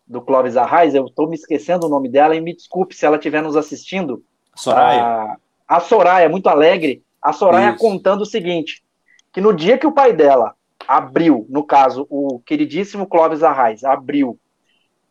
[0.07, 3.17] do Clóvis Arraes, eu estou me esquecendo o nome dela, e me desculpe se ela
[3.17, 4.23] estiver nos assistindo.
[4.55, 5.03] Soraya.
[5.03, 7.03] A, a Soraya, muito alegre.
[7.21, 7.79] A Soraya Isso.
[7.79, 8.85] contando o seguinte:
[9.33, 10.55] que no dia que o pai dela
[10.87, 14.39] abriu, no caso, o queridíssimo Clóvis Arraes, abriu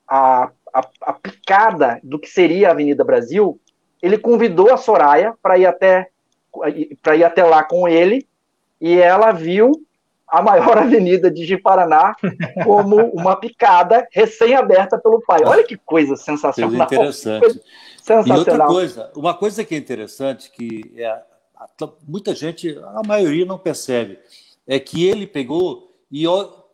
[0.08, 3.60] a, a, a picada do que seria a Avenida Brasil,
[4.02, 6.10] ele convidou a Soraya para ir até
[7.02, 8.28] para ir até lá com ele
[8.80, 9.72] e ela viu
[10.32, 12.16] a maior avenida de Ji-Paraná
[12.64, 15.42] como uma picada recém-aberta pelo pai.
[15.46, 16.88] Olha que coisa sensacional.
[16.88, 17.62] Coisa interessante.
[18.02, 18.38] sensacional.
[18.38, 21.22] E outra coisa, uma coisa que é interessante, que é,
[22.08, 24.18] muita gente, a maioria não percebe,
[24.66, 26.24] é que ele pegou e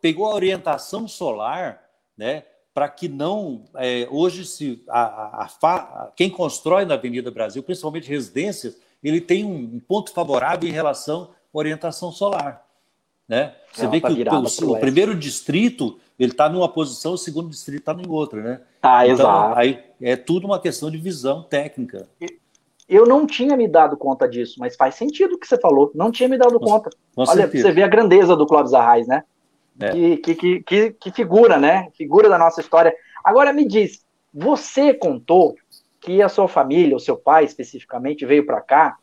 [0.00, 1.82] pegou a orientação solar,
[2.16, 7.62] né, para que não é, hoje se a, a, a, quem constrói na Avenida Brasil,
[7.62, 12.67] principalmente residências, ele tem um ponto favorável em relação à orientação solar.
[13.28, 13.52] Né?
[13.72, 17.80] Você vê tá que o, o primeiro distrito ele está numa posição, o segundo distrito
[17.80, 18.60] está em outra, né?
[18.82, 19.58] Ah, então, exato.
[19.58, 22.08] Aí é tudo uma questão de visão técnica.
[22.88, 25.92] Eu não tinha me dado conta disso, mas faz sentido o que você falou.
[25.94, 26.90] Não tinha me dado conta.
[27.14, 27.68] Com Olha, certeza.
[27.68, 29.22] você vê a grandeza do Clóvis Arraes, né?
[29.78, 29.90] É.
[29.90, 31.88] Que, que, que, que, figura, né?
[31.96, 32.92] Figura da nossa história.
[33.22, 35.54] Agora me diz, você contou
[36.00, 38.96] que a sua família, o seu pai especificamente, veio para cá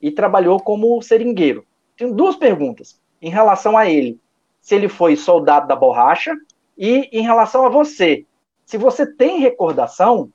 [0.00, 1.66] e trabalhou como seringueiro.
[1.96, 4.18] Tenho duas perguntas em relação a ele,
[4.60, 6.36] se ele foi soldado da borracha,
[6.76, 8.26] e em relação a você,
[8.66, 10.30] se você tem recordação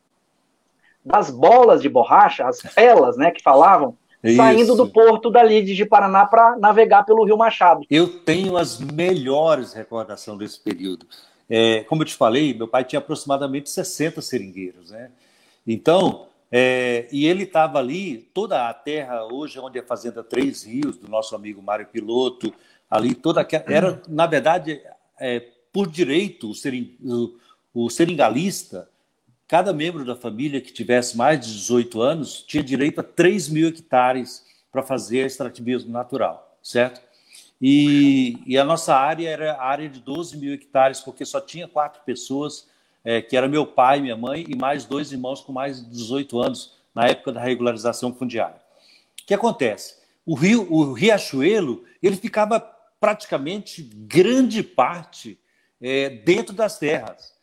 [1.04, 4.38] das bolas de borracha, as pelas, né, que falavam, Isso.
[4.38, 7.82] saindo do porto dali de Paraná para navegar pelo Rio Machado.
[7.90, 11.06] Eu tenho as melhores recordações desse período.
[11.50, 15.12] É, como eu te falei, meu pai tinha aproximadamente 60 seringueiros, né?
[15.66, 20.64] Então, é, e ele estava ali, toda a terra, hoje, onde é a Fazenda Três
[20.64, 22.54] Rios, do nosso amigo Mário Piloto,
[22.90, 23.66] ali toda aquela.
[23.68, 24.82] Era, na verdade,
[25.20, 25.40] é,
[25.72, 27.38] por direito, o, sering, o,
[27.74, 28.90] o seringalista,
[29.48, 33.68] cada membro da família que tivesse mais de 18 anos tinha direito a 3 mil
[33.70, 37.02] hectares para fazer extrativismo natural, certo?
[37.60, 41.68] E, e, a nossa área era a área de 12 mil hectares, porque só tinha
[41.68, 42.68] quatro pessoas,
[43.04, 46.40] é, que era meu pai, minha mãe e mais dois irmãos com mais de 18
[46.40, 48.62] anos na época da regularização fundiária.
[49.22, 49.96] O que acontece?
[50.26, 52.60] O rio, o Riachuelo, ele ficava
[53.00, 55.40] praticamente grande parte
[55.82, 57.34] é, dentro das terras.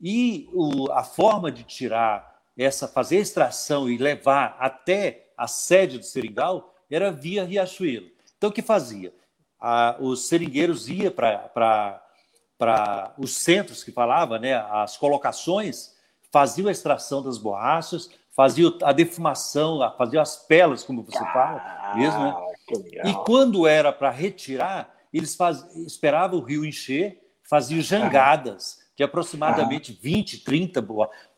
[0.00, 5.98] E o, a forma de tirar essa, fazer a extração e levar até a sede
[5.98, 8.08] do seringal era via Riachuelo.
[8.36, 9.12] Então, o que fazia?
[9.60, 12.00] A, os seringueiros iam para
[13.18, 15.94] os centros que falava, né, as colocações,
[16.30, 21.94] faziam a extração das borrachas, faziam a defumação, faziam as pelas, como você fala, ah,
[21.96, 22.34] mesmo, né?
[23.04, 29.98] E quando era para retirar, eles faz, esperavam o rio encher, faziam jangadas de aproximadamente
[30.00, 30.86] 20, 30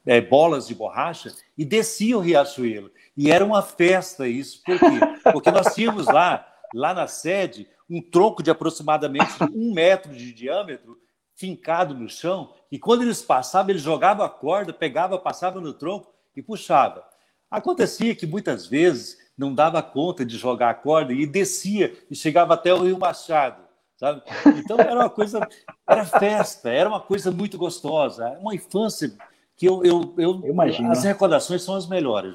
[0.05, 2.91] é, bolas de borracha e desciam o Riachuelo.
[3.17, 4.63] E era uma festa isso.
[4.65, 4.87] Por quê?
[5.33, 10.99] Porque nós tínhamos lá, lá na sede, um tronco de aproximadamente um metro de diâmetro
[11.35, 16.11] fincado no chão, e quando eles passavam, eles jogavam a corda, pegava, passava no tronco
[16.35, 17.05] e puxava.
[17.51, 22.55] Acontecia que muitas vezes não dava conta de jogar a corda e descia e chegava
[22.55, 23.66] até o Rio Machado.
[23.97, 24.23] Sabe?
[24.59, 25.47] Então era uma coisa,
[25.89, 29.13] era festa, era uma coisa muito gostosa, uma infância
[29.57, 30.91] que eu, eu, eu, eu imagino.
[30.91, 32.35] as recordações são as melhores.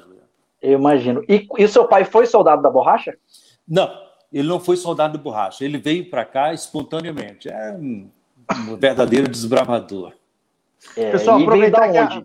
[0.60, 1.24] Eu imagino.
[1.28, 3.16] E, e seu pai foi soldado da borracha?
[3.66, 3.90] Não,
[4.32, 5.64] ele não foi soldado da borracha.
[5.64, 7.48] Ele veio para cá espontaneamente.
[7.48, 8.08] É um,
[8.68, 10.12] um verdadeiro desbravador.
[10.96, 12.22] É, Pessoal, aproveitar que a...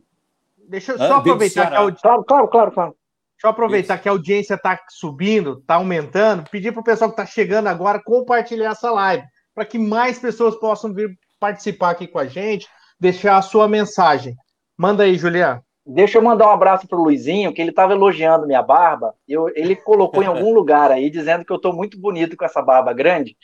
[0.67, 2.01] Deixa eu só ah, aproveitar que a audiência.
[2.01, 2.95] Claro, claro, claro, claro.
[3.37, 4.03] Deixa eu aproveitar Isso.
[4.03, 8.01] que a audiência está subindo, está aumentando, pedir para o pessoal que está chegando agora
[8.03, 9.23] compartilhar essa live,
[9.53, 12.67] para que mais pessoas possam vir participar aqui com a gente,
[12.99, 14.35] deixar a sua mensagem.
[14.75, 15.63] Manda aí, Juliana.
[15.85, 19.13] Deixa eu mandar um abraço pro Luizinho, que ele estava elogiando minha barba.
[19.27, 22.61] Eu, ele colocou em algum lugar aí, dizendo que eu estou muito bonito com essa
[22.61, 23.37] barba grande.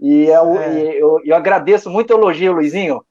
[0.00, 0.94] E eu, é.
[0.94, 3.04] eu, eu, agradeço muito o elogio, Luizinho.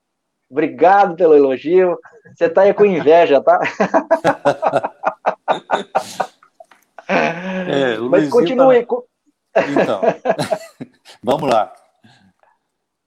[0.50, 1.98] Obrigado pelo elogio.
[2.36, 3.60] Você está aí com inveja, tá?
[7.06, 8.86] É, Mas continue.
[8.86, 9.64] Tá...
[9.70, 10.02] Então,
[11.22, 11.74] vamos lá.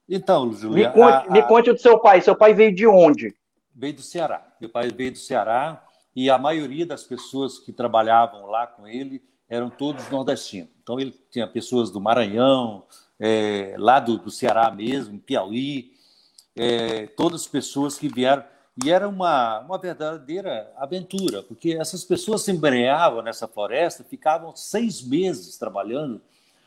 [0.08, 0.94] Então, Juliana.
[0.94, 1.30] Me conte, a, a...
[1.30, 2.20] me conte do seu pai.
[2.20, 3.34] Seu pai veio de onde?
[3.74, 4.46] Veio do Ceará.
[4.60, 5.82] Meu pai veio do Ceará
[6.14, 10.70] e a maioria das pessoas que trabalhavam lá com ele eram todos nordestinos.
[10.82, 12.84] Então ele tinha pessoas do Maranhão,
[13.18, 15.92] é, lá do, do, Ceará mesmo, Piauí,
[16.56, 18.44] é, todas as pessoas que vieram.
[18.84, 25.02] E era uma, uma verdadeira aventura, porque essas pessoas se embrenhavam nessa floresta, ficavam seis
[25.02, 26.20] meses trabalhando.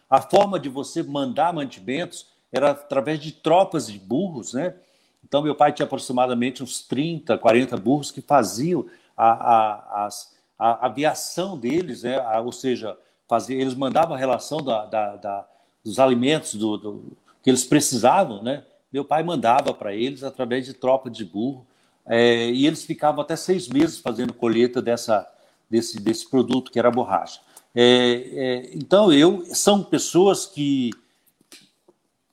[0.10, 4.76] A forma de você mandar mantimentos era através de tropas de burros, né?
[5.24, 10.10] Então, meu pai tinha aproximadamente uns 30, 40 burros que faziam a, a, a,
[10.58, 12.20] a aviação deles, né?
[12.40, 15.48] ou seja, fazia, eles mandavam a relação da, da, da
[15.84, 18.42] dos alimentos do, do, que eles precisavam.
[18.42, 18.64] Né?
[18.92, 21.68] Meu pai mandava para eles através de tropa de burro,
[22.10, 25.32] é, e eles ficavam até seis meses fazendo colheita dessa,
[25.70, 27.40] desse, desse produto que era a borracha.
[27.76, 30.90] É, é, então, eu são pessoas que,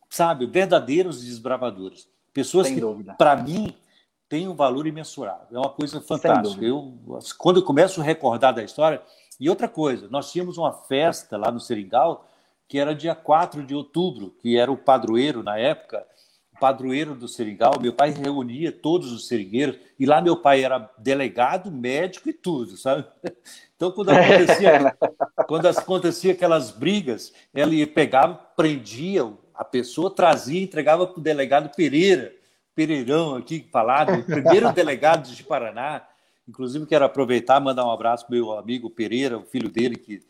[0.09, 2.09] sabe, verdadeiros desbravadores.
[2.33, 3.75] Pessoas Sem que, para mim,
[4.29, 5.47] têm um valor imensurável.
[5.53, 6.65] É uma coisa fantástica.
[6.65, 6.95] Eu,
[7.39, 9.03] quando eu começo a recordar da história.
[9.39, 12.27] E outra coisa, nós tínhamos uma festa lá no Seringal,
[12.67, 16.07] que era dia 4 de outubro, que era o padroeiro na época,
[16.59, 17.81] padroeiro do Seringal.
[17.81, 22.77] Meu pai reunia todos os seringueiros, e lá meu pai era delegado, médico e tudo,
[22.77, 23.05] sabe?
[23.77, 24.97] Então, quando acontecia,
[25.47, 29.23] quando acontecia aquelas brigas, ele pegava, prendia
[29.57, 32.33] a pessoa trazia e entregava para o delegado Pereira,
[32.75, 36.03] Pereirão aqui falado, o primeiro delegado de Paraná.
[36.47, 40.23] Inclusive, quero aproveitar e mandar um abraço para meu amigo Pereira, o filho dele, que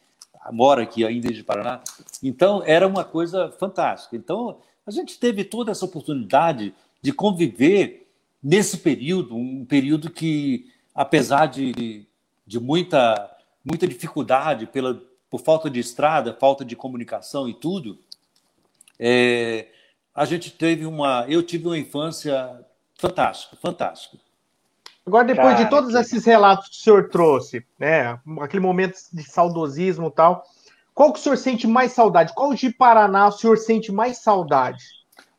[0.52, 1.80] mora aqui ainda de Paraná.
[2.22, 4.14] Então, era uma coisa fantástica.
[4.14, 6.72] Então, a gente teve toda essa oportunidade
[7.02, 8.08] de conviver
[8.42, 12.06] nesse período, um período que, apesar de,
[12.46, 17.98] de muita, muita dificuldade pela, por falta de estrada, falta de comunicação e tudo,
[18.98, 19.66] é,
[20.14, 21.26] a gente teve uma.
[21.28, 22.64] Eu tive uma infância
[22.96, 24.18] fantástica, fantástica.
[25.04, 29.22] Agora, depois Cara, de todos esses relatos que o senhor trouxe, né, aquele momento de
[29.22, 30.44] saudosismo e tal,
[30.96, 32.32] qual que o senhor sente mais saudade?
[32.32, 34.82] Qual de Paraná o senhor sente mais saudade?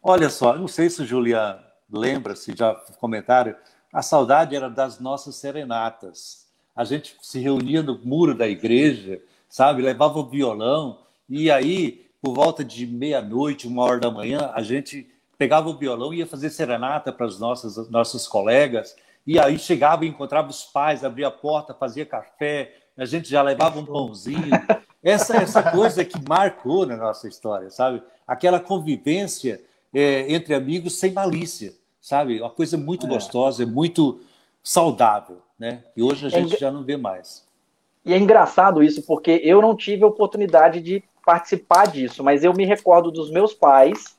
[0.03, 1.57] Olha só, não sei se o Julian
[1.91, 3.55] lembra-se, já comentário,
[3.91, 6.45] a saudade era das nossas serenatas.
[6.75, 12.35] A gente se reunia no muro da igreja, sabe, levava o violão, e aí por
[12.35, 16.51] volta de meia-noite, uma hora da manhã, a gente pegava o violão e ia fazer
[16.51, 18.95] serenata para os nossos, nossos colegas.
[19.25, 23.41] E aí chegava e encontrava os pais, abria a porta, fazia café, a gente já
[23.41, 24.51] levava um pãozinho.
[25.07, 28.03] Essa, essa coisa que marcou na nossa história, sabe?
[28.27, 29.61] Aquela convivência
[29.93, 32.41] é, entre amigos sem malícia, sabe?
[32.41, 33.09] Uma coisa muito é.
[33.09, 34.19] gostosa, muito
[34.61, 35.81] saudável, né?
[35.95, 36.57] E hoje a é gente é...
[36.57, 37.47] já não vê mais.
[38.03, 42.53] E é engraçado isso, porque eu não tive a oportunidade de participar disso, mas eu
[42.53, 44.17] me recordo dos meus pais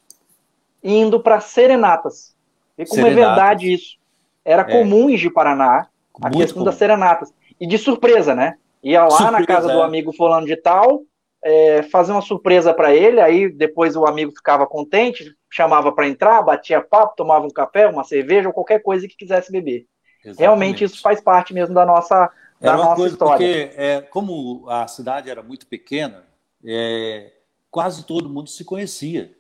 [0.82, 2.34] indo para serenatas.
[2.78, 3.98] E como é verdade isso.
[4.42, 4.64] Era é.
[4.64, 6.64] comum em Paraná a Muito questão comum.
[6.64, 7.30] das serenatas.
[7.60, 8.56] E de surpresa, né?
[8.82, 9.74] Ia lá surpresa, na casa é.
[9.74, 11.02] do amigo fulano de tal,
[11.42, 16.42] é, fazer uma surpresa para ele, aí depois o amigo ficava contente, chamava para entrar,
[16.42, 19.86] batia papo, tomava um café, uma cerveja ou qualquer coisa que quisesse beber.
[20.18, 20.40] Exatamente.
[20.40, 23.36] Realmente isso faz parte mesmo da nossa, da era nossa história.
[23.36, 26.24] Porque é, como a cidade era muito pequena,
[26.64, 27.32] é,
[27.70, 29.32] quase todo mundo se conhecia.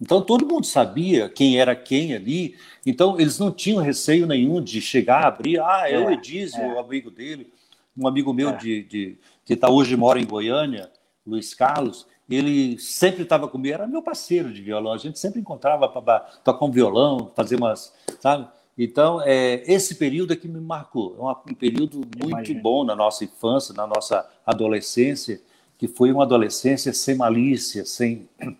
[0.00, 2.56] Então todo mundo sabia quem era quem ali.
[2.84, 5.60] Então eles não tinham receio nenhum de chegar, abrir.
[5.60, 6.74] Ah, é, o é, Edísio, é.
[6.74, 7.52] o amigo dele,
[7.96, 8.56] um amigo meu é.
[8.56, 10.90] de, de, que tá, hoje mora em Goiânia,
[11.26, 12.06] Luiz Carlos.
[12.28, 14.92] Ele sempre estava comigo, era meu parceiro de violão.
[14.92, 18.48] A gente sempre encontrava para tocar um violão, fazer umas, sabe?
[18.76, 21.16] Então, é, esse período é que me marcou.
[21.18, 22.60] É um período muito Imagina.
[22.60, 25.40] bom na nossa infância, na nossa adolescência
[25.78, 28.28] que foi uma adolescência sem malícia, sem,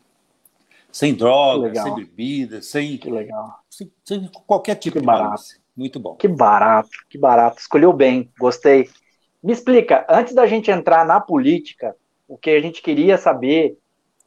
[0.90, 3.01] sem droga, sem bebida, sem,
[3.70, 5.42] sem, sem, qualquer tipo que de barato.
[5.77, 6.14] Muito bom.
[6.16, 7.61] Que barato, que barato.
[7.61, 8.88] Escolheu bem, gostei.
[9.44, 11.94] Me explica, antes da gente entrar na política,
[12.26, 13.76] o que a gente queria saber,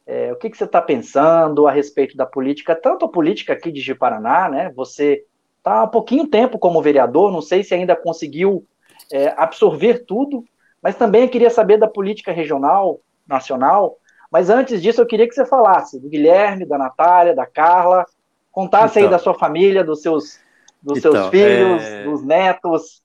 [0.06, 3.72] é, o que, que você está pensando a respeito da política, tanto a política aqui
[3.72, 4.72] de Ji-Paraná, né?
[4.76, 5.24] Você
[5.56, 8.64] está há pouquinho tempo como vereador, não sei se ainda conseguiu
[9.12, 10.44] é, absorver tudo,
[10.80, 13.96] mas também queria saber da política regional, nacional.
[14.30, 18.06] Mas antes disso, eu queria que você falasse do Guilherme, da Natália, da Carla,
[18.52, 20.38] contasse então, aí da sua família, dos seus,
[20.80, 22.04] dos então, seus filhos, é...
[22.04, 23.02] dos netos.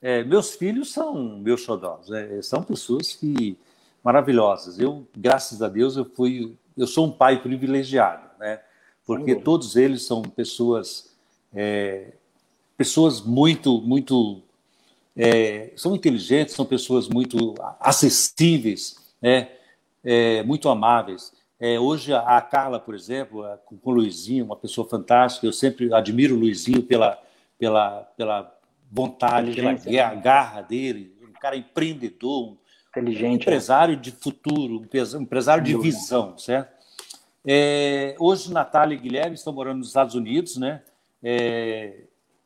[0.00, 2.40] É, meus filhos são meus xodós, né?
[2.42, 3.58] são pessoas que
[4.02, 4.78] maravilhosas.
[4.78, 8.60] Eu, graças a Deus, eu fui, eu sou um pai privilegiado, né?
[9.04, 11.10] Porque todos eles são pessoas,
[11.54, 12.12] é,
[12.76, 14.42] pessoas muito, muito,
[15.16, 19.50] é, são inteligentes, são pessoas muito acessíveis, né?
[20.04, 21.32] É, muito amáveis.
[21.58, 25.46] É, hoje a Carla, por exemplo, com, com o Luizinho, uma pessoa fantástica.
[25.46, 27.20] Eu sempre admiro o Luizinho pela,
[27.58, 28.57] pela, pela
[28.90, 32.56] vontade, pela garra dele, um cara empreendedor,
[32.90, 36.78] inteligente, um empresário de futuro, um empresário de visão, certo?
[37.46, 40.82] É, hoje Natália e Guilherme estão morando nos Estados Unidos, né?
[41.22, 42.02] É,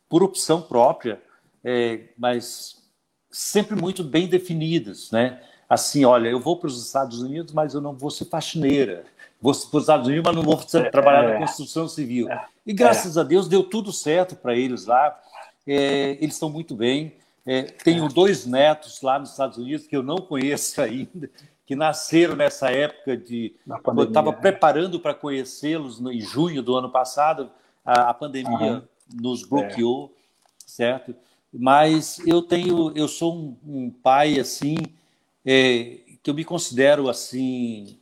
[0.08, 1.20] por opção própria,
[1.64, 2.82] é, mas
[3.30, 5.40] sempre muito bem definidas, né?
[5.68, 9.04] Assim, olha, eu vou para os Estados Unidos, mas eu não vou ser faxineira.
[9.40, 11.38] Vou para os Estados Unidos, mas não vou é, trabalhar na é.
[11.38, 12.30] construção civil.
[12.30, 12.44] É.
[12.64, 15.18] E graças a Deus deu tudo certo para eles lá.
[15.66, 17.14] Eles estão muito bem.
[17.44, 21.30] É, tenho dois netos lá nos Estados Unidos que eu não conheço ainda,
[21.66, 23.54] que nasceram nessa época de.
[23.66, 27.50] eu estava preparando para conhecê-los em junho do ano passado,
[27.84, 28.82] a, a pandemia uhum.
[29.20, 30.64] nos bloqueou, é.
[30.66, 31.14] certo?
[31.52, 34.76] Mas eu tenho, eu sou um, um pai assim
[35.44, 37.98] é, que eu me considero assim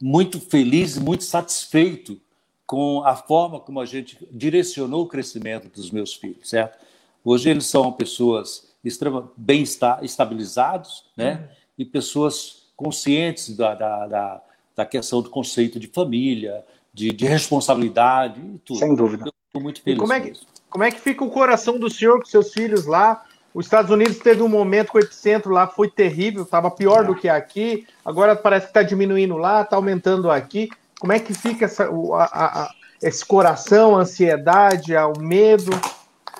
[0.00, 2.20] muito feliz, muito satisfeito
[2.66, 6.78] com a forma como a gente direcionou o crescimento dos meus filhos, certo?
[7.24, 9.64] Hoje eles são pessoas extremamente bem
[10.02, 11.34] estabilizados, né?
[11.34, 11.56] Uhum.
[11.78, 14.42] E pessoas conscientes da, da, da,
[14.76, 18.78] da, questão do conceito de família, de, de responsabilidade e tudo.
[18.78, 19.30] Sem dúvida.
[19.46, 19.98] Estou muito feliz.
[19.98, 20.32] E como é, que,
[20.68, 23.24] como é que fica o coração do senhor com seus filhos lá?
[23.54, 27.14] Os Estados Unidos teve um momento com o epicentro lá, foi terrível, estava pior do
[27.14, 27.86] que aqui.
[28.04, 30.68] Agora parece que está diminuindo lá, está aumentando aqui.
[30.98, 35.70] Como é que fica essa, a, a, esse coração, a ansiedade, o medo?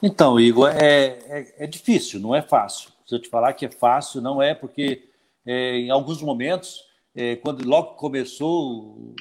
[0.03, 2.91] Então, Igor, é, é, é, difícil, não é fácil.
[3.07, 5.09] Se eu te falar que é fácil, não é, porque
[5.45, 6.83] é, em alguns momentos,
[7.15, 9.15] é, quando logo começou,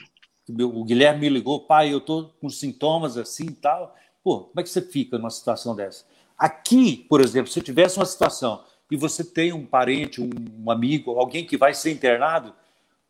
[0.49, 3.95] o, Guilherme me ligou, pai, eu estou com sintomas assim e tal.
[4.23, 6.05] Pô, como é que você fica numa situação dessa?
[6.37, 11.11] Aqui, por exemplo, se eu tivesse uma situação e você tem um parente, um amigo,
[11.11, 12.53] alguém que vai ser internado,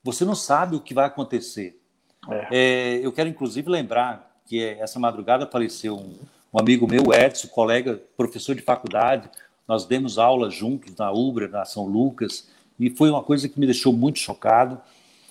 [0.04, 1.82] você não sabe o que vai acontecer.
[2.30, 2.48] É.
[2.52, 6.16] É, eu quero, inclusive, lembrar que essa madrugada faleceu um,
[6.54, 9.30] um amigo meu, Edson, colega, professor de faculdade,
[9.68, 12.48] nós demos aula juntos na Ubra, na São Lucas,
[12.80, 14.80] e foi uma coisa que me deixou muito chocado.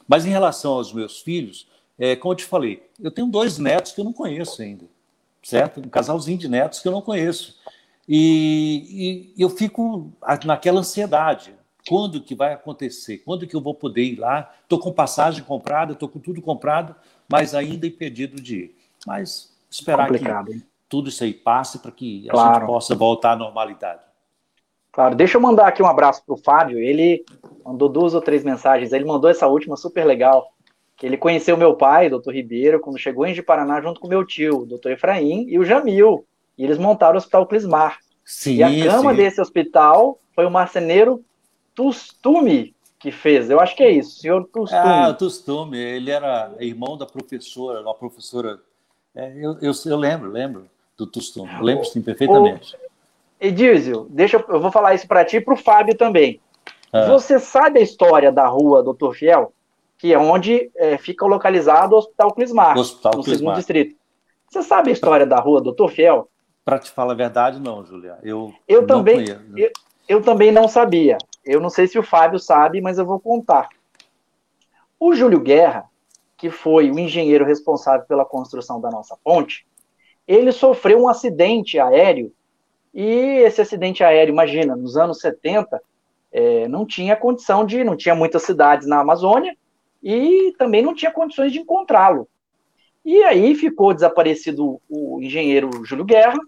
[0.07, 1.66] Mas em relação aos meus filhos,
[1.99, 4.84] é, como eu te falei, eu tenho dois netos que eu não conheço ainda,
[5.42, 5.80] certo?
[5.80, 7.59] Um casalzinho de netos que eu não conheço.
[8.09, 10.12] E, e eu fico
[10.45, 11.55] naquela ansiedade.
[11.89, 13.18] Quando que vai acontecer?
[13.18, 14.51] Quando que eu vou poder ir lá?
[14.62, 16.95] Estou com passagem comprada, estou com tudo comprado,
[17.28, 18.76] mas ainda impedido de ir.
[19.07, 20.62] Mas esperar Complicado, que hein?
[20.89, 22.51] tudo isso aí passe para que claro.
[22.51, 24.01] a gente possa voltar à normalidade.
[24.93, 26.78] Claro, deixa eu mandar aqui um abraço para o Fábio.
[26.78, 27.24] Ele
[27.64, 28.93] mandou duas ou três mensagens.
[28.93, 30.47] Ele mandou essa última super legal.
[30.97, 34.64] Que ele conheceu meu pai, doutor Ribeiro, quando chegou em Paraná junto com meu tio,
[34.64, 36.24] doutor Efraim, e o Jamil.
[36.57, 37.99] E eles montaram o Hospital Clismar.
[38.24, 39.16] Sim, e a cama sim.
[39.16, 41.24] desse hospital foi o marceneiro
[41.74, 43.50] Tustume que fez.
[43.50, 44.80] Eu acho que é isso, senhor Tustume.
[44.82, 45.78] Ah, o Tustume.
[45.78, 48.58] Ele era irmão da professora, uma professora.
[49.14, 50.66] É, eu, eu, eu lembro, lembro
[50.96, 51.46] do Tustum.
[51.60, 52.76] Lembro sim perfeitamente.
[53.40, 56.40] Edísio, deixa eu, eu vou falar isso para ti e para o Fábio também.
[56.92, 57.06] Ah.
[57.08, 59.52] Você sabe a história da rua Doutor Fiel?
[59.98, 63.38] Que é onde é, fica localizado o Hospital Clismar, Hospital no Clismar.
[63.38, 63.96] segundo distrito.
[64.48, 66.28] Você sabe a história da rua Doutor Fiel?
[66.64, 68.18] Para te falar a verdade, não, Julia.
[68.22, 69.70] Eu, eu também, eu,
[70.08, 71.18] eu também não sabia.
[71.45, 73.68] Eu não sei se o Fábio sabe, mas eu vou contar.
[74.99, 75.84] O Júlio Guerra,
[76.36, 79.66] que foi o engenheiro responsável pela construção da nossa ponte,
[80.26, 82.32] ele sofreu um acidente aéreo,
[82.92, 83.05] e
[83.45, 85.82] esse acidente aéreo, imagina, nos anos 70,
[86.32, 89.57] é, não tinha condição de, não tinha muitas cidades na Amazônia,
[90.03, 92.28] e também não tinha condições de encontrá-lo.
[93.05, 96.38] E aí ficou desaparecido o engenheiro Júlio Guerra,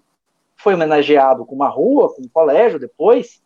[0.57, 3.43] foi homenageado com uma rua, com um colégio depois,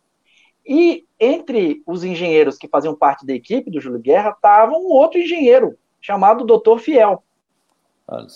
[0.73, 5.19] e entre os engenheiros que faziam parte da equipe do Júlio Guerra estava um outro
[5.19, 7.21] engenheiro, chamado Doutor Fiel.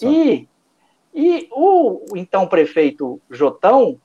[0.02, 0.46] E,
[1.14, 3.98] e o então prefeito Jotão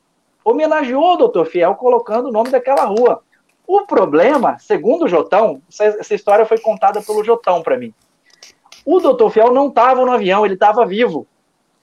[0.44, 3.20] homenageou o Doutor Fiel colocando o nome daquela rua.
[3.66, 7.92] O problema, segundo o Jotão, essa história foi contada pelo Jotão para mim.
[8.86, 11.26] O Doutor Fiel não estava no avião, ele estava vivo.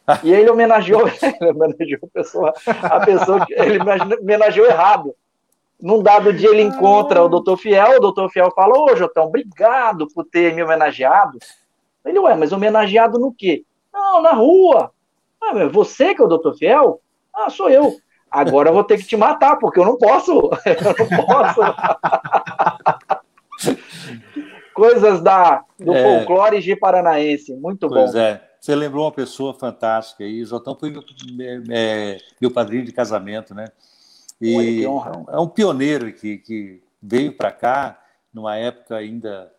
[0.23, 1.01] E ele homenageou,
[1.41, 3.77] ele homenageou a pessoa, a pessoa que ele
[4.21, 5.13] homenageou errado.
[5.79, 10.07] Num dado dia ele encontra o doutor Fiel, o doutor Fiel fala, ô Jotão, obrigado
[10.07, 11.37] por ter me homenageado.
[12.03, 13.63] Ele, ué, mas homenageado no quê?
[13.93, 14.91] Não, na rua.
[15.41, 16.99] Ah, você que é o doutor Fiel?
[17.33, 17.95] Ah, sou eu.
[18.29, 20.31] Agora eu vou ter que te matar, porque eu não posso.
[20.65, 21.61] Eu não posso.
[24.73, 27.55] Coisas da, do é, folclore de paranaense.
[27.55, 28.11] Muito pois bom.
[28.11, 28.43] Pois é.
[28.59, 30.43] Você lembrou uma pessoa fantástica aí.
[30.43, 31.01] O Jotão foi meu,
[31.69, 33.65] é, meu padrinho de casamento, né?
[34.39, 37.99] E é um pioneiro que, que veio para cá
[38.33, 39.51] numa época ainda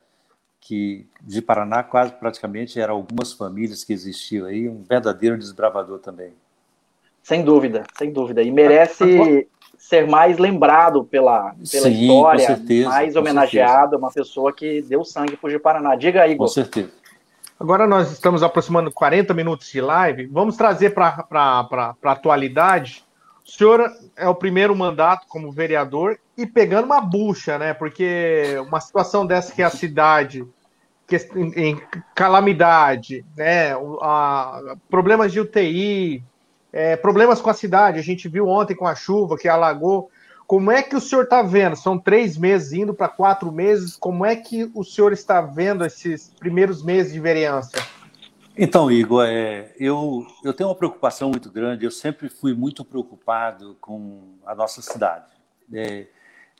[0.61, 6.33] que de Paraná quase praticamente eram algumas famílias que existiam aí, um verdadeiro desbravador também.
[7.23, 8.43] Sem dúvida, sem dúvida.
[8.43, 14.83] E merece ser mais lembrado pela, pela Sim, história, certeza, mais homenageado, uma pessoa que
[14.83, 15.95] deu sangue para o Paraná.
[15.95, 16.91] Diga aí, Com certeza.
[17.59, 20.27] Agora nós estamos aproximando 40 minutos de live.
[20.27, 23.05] Vamos trazer para a atualidade
[23.49, 27.73] o senhor é o primeiro mandato como vereador e pegando uma bucha, né?
[27.73, 30.47] Porque uma situação dessa que é a cidade
[31.07, 31.17] que,
[31.57, 31.81] em,
[32.15, 33.73] calamidade, né?
[34.03, 36.23] A, problemas de UTI,
[36.71, 37.99] é, problemas com a cidade.
[37.99, 40.11] A gente viu ontem com a chuva que alagou.
[40.47, 41.75] Como é que o senhor está vendo?
[41.75, 43.97] São três meses indo para quatro meses.
[43.97, 47.79] Como é que o senhor está vendo esses primeiros meses de vereança?
[48.61, 51.85] Então, Igor, é, eu, eu tenho uma preocupação muito grande.
[51.85, 55.27] Eu sempre fui muito preocupado com a nossa cidade.
[55.73, 56.09] É,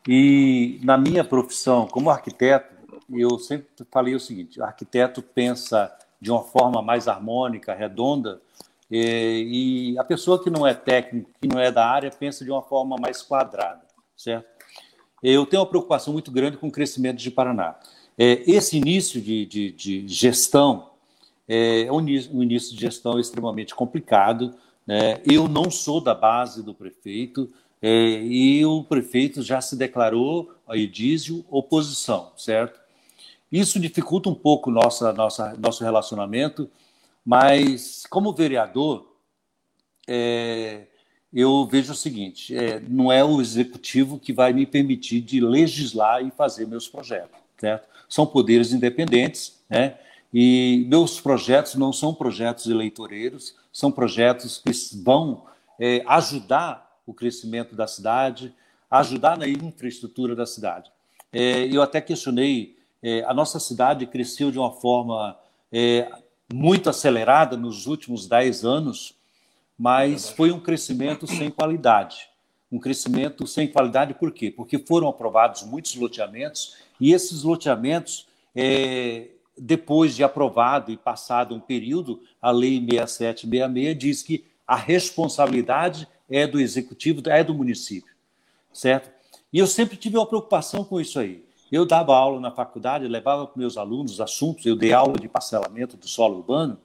[0.07, 2.73] e na minha profissão como arquiteto,
[3.11, 8.41] eu sempre falei o seguinte: o arquiteto pensa de uma forma mais harmônica, redonda,
[8.89, 12.51] é, e a pessoa que não é técnico, que não é da área, pensa de
[12.53, 13.83] uma forma mais quadrada,
[14.17, 14.47] certo?
[15.21, 17.75] Eu tenho uma preocupação muito grande com o crescimento de Paraná.
[18.17, 20.89] É, esse início de, de, de gestão
[21.49, 22.01] é um
[22.43, 24.55] início de gestão extremamente complicado.
[24.87, 25.21] Né?
[25.25, 30.77] Eu não sou da base do prefeito é, e o prefeito já se declarou a
[30.77, 32.79] Edísio oposição, certo?
[33.51, 36.69] Isso dificulta um pouco nossa, nossa, nosso relacionamento,
[37.25, 39.07] mas como vereador,
[40.07, 40.87] é,
[41.33, 46.25] eu vejo o seguinte: é, não é o executivo que vai me permitir de legislar
[46.27, 47.89] e fazer meus projetos, certo?
[48.09, 49.99] São poderes independentes, né?
[50.33, 54.73] E meus projetos não são projetos eleitoreiros, são projetos que
[55.03, 55.45] vão
[55.79, 58.53] é, ajudar o crescimento da cidade,
[58.91, 60.91] ajudar na infraestrutura da cidade.
[61.33, 65.37] É, eu até questionei, é, a nossa cidade cresceu de uma forma
[65.73, 66.11] é,
[66.53, 69.15] muito acelerada nos últimos dez anos,
[69.79, 72.29] mas foi um crescimento sem qualidade.
[72.71, 74.51] Um crescimento sem qualidade por quê?
[74.51, 79.29] Porque foram aprovados muitos loteamentos e esses loteamentos é,
[79.61, 86.47] depois de aprovado e passado um período, a Lei 6766 diz que a responsabilidade é
[86.47, 88.13] do executivo, é do município,
[88.73, 89.11] certo?
[89.53, 91.45] E eu sempre tive uma preocupação com isso aí.
[91.73, 95.97] Eu dava aula na faculdade, levava para meus alunos assuntos, eu dei aula de parcelamento
[95.97, 96.79] do solo urbano,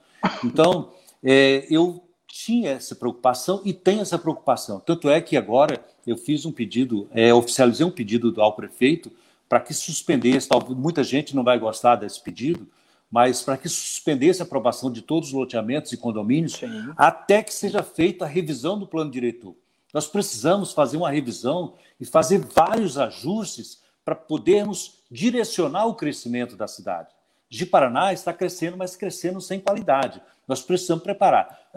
[0.44, 0.92] então
[1.24, 4.80] é, eu tinha essa preocupação e tenho essa preocupação.
[4.80, 9.12] Tanto é que agora eu fiz um pedido, é, oficializei um pedido ao prefeito
[9.54, 12.68] para que suspendesse, talvez muita gente não vai gostar desse pedido,
[13.12, 16.92] mas para que suspendesse a aprovação de todos os loteamentos e condomínios, Sim.
[16.98, 19.56] até que seja feita a revisão do plano diretor.
[19.94, 26.68] Nós precisamos fazer uma revisão e fazer vários ajustes para podermos direcionar o crescimento da
[26.68, 27.10] cidade.
[27.48, 30.20] De Paraná está crescendo, mas crescendo sem qualidade.
[30.48, 31.70] Nós precisamos preparar.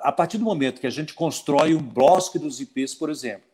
[0.00, 3.48] A partir do momento que a gente constrói um bosque dos IPs, por exemplo,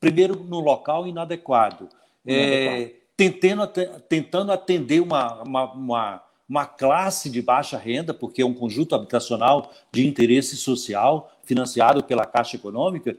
[0.00, 1.90] primeiro no local inadequado,
[2.26, 3.66] é, tentando,
[4.08, 9.70] tentando atender uma, uma, uma, uma, classe de baixa renda, porque é um conjunto habitacional
[9.92, 13.16] de interesse social financiado pela Caixa Econômica,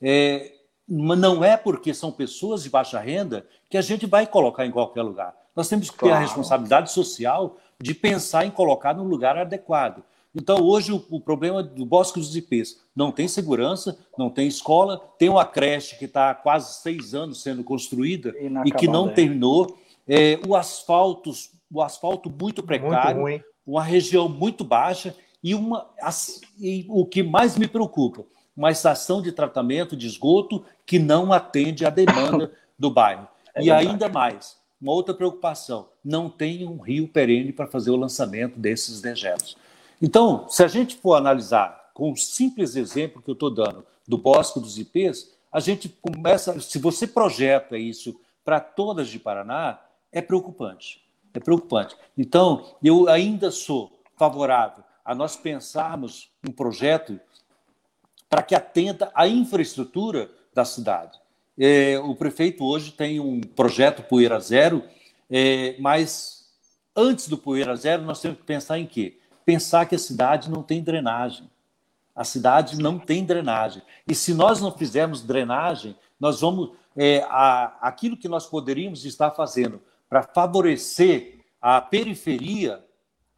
[0.00, 0.52] é,
[0.88, 5.02] não é porque são pessoas de baixa renda que a gente vai colocar em qualquer
[5.02, 5.36] lugar.
[5.54, 6.16] Nós temos que ter claro.
[6.16, 10.02] a responsabilidade social de pensar em colocar no lugar adequado.
[10.38, 14.96] Então, hoje, o, o, problema do Bosque dos Ipês não tem segurança, não tem escola,
[15.18, 18.32] tem uma creche que está há quase seis anos sendo construída
[18.64, 19.76] e que não terminou,
[20.06, 21.32] é, o, asfalto,
[21.68, 27.22] o asfalto muito precário, muito uma região muito baixa e, uma, as, e o que
[27.22, 28.24] mais me preocupa,
[28.56, 33.28] uma estação de tratamento de esgoto que não atende à demanda do bairro.
[33.54, 33.88] É e verdade.
[33.88, 39.02] ainda mais, uma outra preocupação: não tem um rio perene para fazer o lançamento desses
[39.02, 39.56] dejetos.
[40.00, 44.16] Então, se a gente for analisar com um simples exemplo que eu estou dando do
[44.16, 49.80] Bosque dos Ipês, a gente começa, se você projeta isso para todas de Paraná,
[50.12, 51.02] é preocupante.
[51.34, 51.96] É preocupante.
[52.16, 57.18] Então, eu ainda sou favorável a nós pensarmos um projeto
[58.28, 61.18] para que atenda à infraestrutura da cidade.
[61.58, 64.84] É, o prefeito hoje tem um projeto Poeira Zero,
[65.30, 66.48] é, mas
[66.94, 69.18] antes do Poeira Zero nós temos que pensar em quê?
[69.48, 71.48] Pensar que a cidade não tem drenagem.
[72.14, 73.80] A cidade não tem drenagem.
[74.06, 76.72] E se nós não fizermos drenagem, nós vamos.
[76.94, 82.84] É, a, aquilo que nós poderíamos estar fazendo para favorecer a periferia,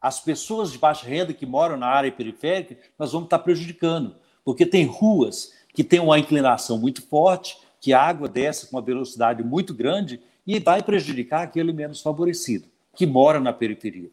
[0.01, 4.17] as pessoas de baixa renda que moram na área periférica, nós vamos estar prejudicando.
[4.43, 8.83] Porque tem ruas que têm uma inclinação muito forte, que a água desce com uma
[8.83, 14.09] velocidade muito grande e vai prejudicar aquele menos favorecido, que mora na periferia.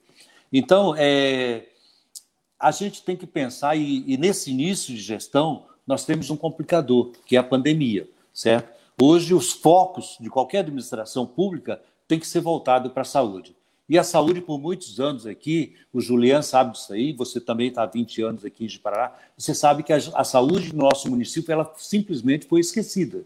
[0.53, 1.66] Então, é,
[2.59, 7.12] a gente tem que pensar, e, e, nesse início de gestão, nós temos um complicador,
[7.24, 8.76] que é a pandemia, certo?
[9.00, 13.54] Hoje, os focos de qualquer administração pública têm que ser voltados para a saúde.
[13.88, 17.84] E a saúde, por muitos anos aqui, o Julian sabe disso aí, você também está
[17.84, 21.52] há 20 anos aqui em Paraná, você sabe que a, a saúde do nosso município
[21.52, 23.24] ela simplesmente foi esquecida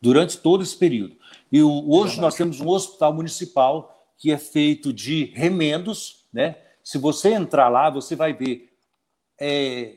[0.00, 1.14] durante todo esse período.
[1.52, 6.56] E o, hoje nós temos um hospital municipal que é feito de remendos, né?
[6.82, 8.72] Se você entrar lá, você vai ver
[9.40, 9.96] é,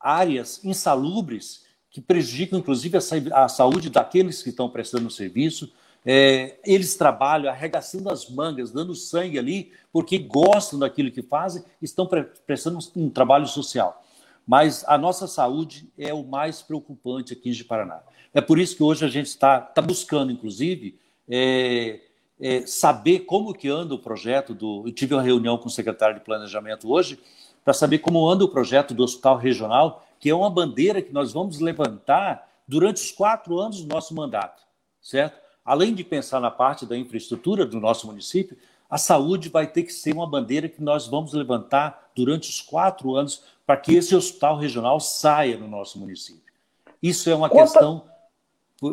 [0.00, 5.72] áreas insalubres que prejudicam, inclusive, a, a saúde daqueles que estão prestando serviço.
[6.04, 12.06] É, eles trabalham arregaçando as mangas, dando sangue ali, porque gostam daquilo que fazem, estão
[12.06, 14.04] pre prestando um, um trabalho social.
[14.46, 18.00] Mas a nossa saúde é o mais preocupante aqui em Paraná.
[18.32, 20.98] É por isso que hoje a gente está tá buscando, inclusive,
[21.28, 22.00] é,
[22.40, 24.84] é, saber como que anda o projeto do.
[24.86, 27.18] Eu tive uma reunião com o secretário de Planejamento hoje
[27.64, 31.32] para saber como anda o projeto do Hospital Regional, que é uma bandeira que nós
[31.32, 34.62] vamos levantar durante os quatro anos do nosso mandato,
[35.02, 35.38] certo?
[35.64, 38.56] Além de pensar na parte da infraestrutura do nosso município,
[38.88, 43.14] a saúde vai ter que ser uma bandeira que nós vamos levantar durante os quatro
[43.16, 46.54] anos para que esse hospital regional saia no nosso município.
[47.02, 48.04] Isso é uma questão.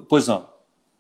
[0.10, 0.55] Pois não.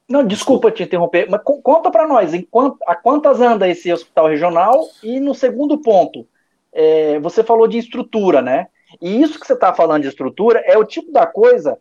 [0.08, 4.88] Não, desculpa te interromper, mas conta para nós, quant, a quantas anda esse hospital regional?
[5.01, 6.28] E no segundo ponto,
[6.72, 8.68] é, você falou de estrutura, né?
[9.01, 11.80] E isso que você está falando de estrutura é o tipo da coisa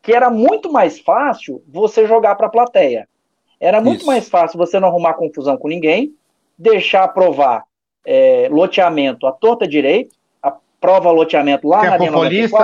[0.00, 3.08] que era muito mais fácil você jogar para a plateia.
[3.58, 4.06] Era muito isso.
[4.06, 6.14] mais fácil você não arrumar confusão com ninguém,
[6.58, 7.64] deixar aprovar
[8.04, 12.10] é, loteamento à torta direito, aprova loteamento lá que na é linha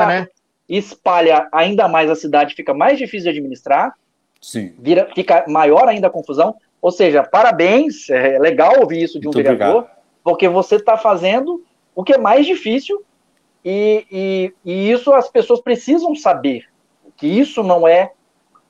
[0.07, 0.29] né?
[0.69, 3.95] espalha ainda mais a cidade, fica mais difícil de administrar.
[4.41, 4.75] Sim.
[4.79, 6.57] Vira, fica maior ainda a confusão.
[6.81, 9.97] Ou seja, parabéns, é legal ouvir isso de um Muito vereador, obrigado.
[10.25, 11.63] porque você está fazendo
[11.95, 13.05] o que é mais difícil
[13.63, 16.65] e, e, e, isso as pessoas precisam saber,
[17.17, 18.13] que isso não é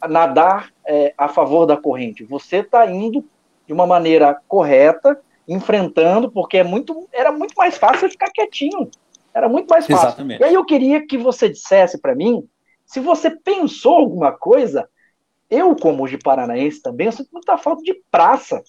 [0.09, 2.25] nadar é, a favor da corrente.
[2.25, 3.25] Você está indo
[3.67, 8.91] de uma maneira correta, enfrentando, porque é muito, era muito mais fácil ficar quietinho.
[9.33, 10.09] Era muito mais fácil.
[10.09, 10.41] Exatamente.
[10.41, 12.45] E aí eu queria que você dissesse para mim
[12.85, 14.89] se você pensou alguma coisa
[15.51, 18.63] eu, como de paranaense também, eu sinto muita falta de praça.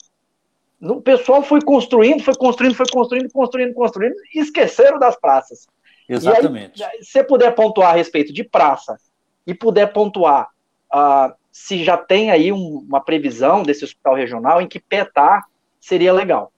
[0.82, 5.68] O pessoal foi construindo, foi construindo, foi construindo, construindo, construindo, e esqueceram das praças.
[6.10, 6.84] Exatamente.
[6.84, 8.98] Aí, se você puder pontuar a respeito de praça
[9.46, 10.50] e puder pontuar
[10.94, 15.44] uh, se já tem aí um, uma previsão desse hospital regional, em que pé está,
[15.80, 16.52] seria legal.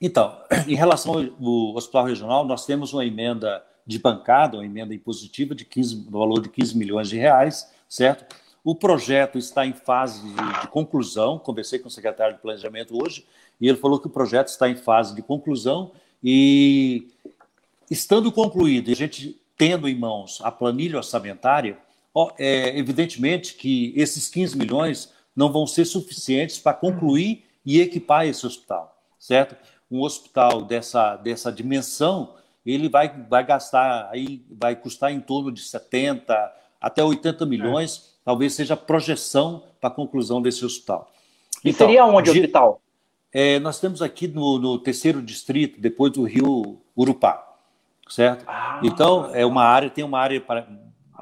[0.00, 5.54] Então, em relação ao hospital regional, nós temos uma emenda de bancada, uma emenda impositiva
[5.54, 8.34] de 15, no valor de 15 milhões de reais, certo?
[8.62, 11.38] O projeto está em fase de, de conclusão.
[11.38, 13.26] Conversei com o secretário de Planejamento hoje
[13.60, 15.92] e ele falou que o projeto está em fase de conclusão
[16.22, 17.08] e,
[17.90, 21.78] estando concluído, a gente tendo em mãos a planilha orçamentária,
[22.14, 28.26] ó, é evidentemente que esses 15 milhões não vão ser suficientes para concluir e equipar
[28.26, 29.56] esse hospital, certo?
[29.90, 32.34] Um hospital dessa, dessa dimensão,
[32.64, 36.34] ele vai, vai gastar aí, vai custar em torno de 70
[36.80, 38.09] até 80 milhões.
[38.24, 41.10] Talvez seja a projeção para a conclusão desse hospital.
[41.64, 42.80] E então, seria onde o hospital?
[43.32, 47.46] É, nós temos aqui no, no, terceiro distrito, depois do rio Urupá,
[48.08, 48.44] certo?
[48.46, 50.68] Ah, então, é uma área, tem uma área para,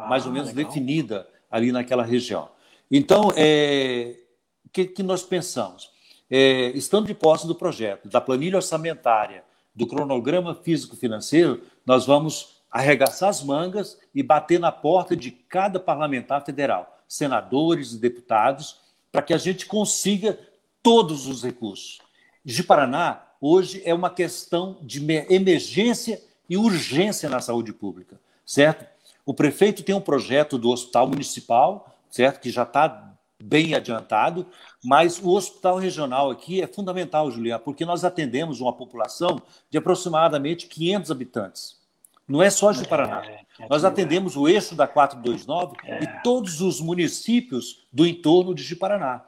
[0.08, 0.72] mais ah, ou menos legal.
[0.72, 2.48] definida ali naquela região.
[2.90, 4.16] Então, é,
[4.64, 5.90] o que, que nós pensamos?
[6.30, 9.44] É, estando de posse do projeto, da planilha orçamentária,
[9.74, 16.44] do cronograma físico-financeiro, nós vamos arregaçar as mangas e bater na porta de cada parlamentar
[16.44, 20.38] federal, senadores e deputados, para que a gente consiga
[20.82, 22.00] todos os recursos.
[22.44, 28.86] de Paraná hoje é uma questão de emergência e urgência na saúde pública, certo?
[29.24, 34.46] O prefeito tem um projeto do hospital municipal, certo, que já está bem adiantado,
[34.82, 39.40] mas o hospital regional aqui é fundamental, Juliana, porque nós atendemos uma população
[39.70, 41.77] de aproximadamente 500 habitantes.
[42.28, 43.22] Não é só de Paraná.
[43.24, 46.04] É, é, nós atendemos o eixo da 429 é.
[46.04, 49.24] e todos os municípios do entorno de Paraná.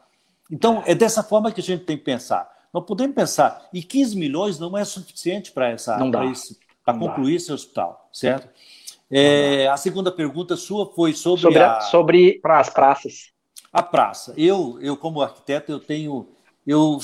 [0.50, 2.50] Então, é dessa forma que a gente tem que pensar.
[2.72, 7.36] Nós podemos pensar, e 15 milhões não é suficiente para essa para concluir dá.
[7.36, 8.48] esse hospital, certo?
[9.10, 13.32] É, a segunda pergunta sua foi sobre, sobre, a, sobre as praças.
[13.72, 14.34] A praça.
[14.36, 16.28] Eu, eu como arquiteto, eu tenho,
[16.64, 16.98] eu,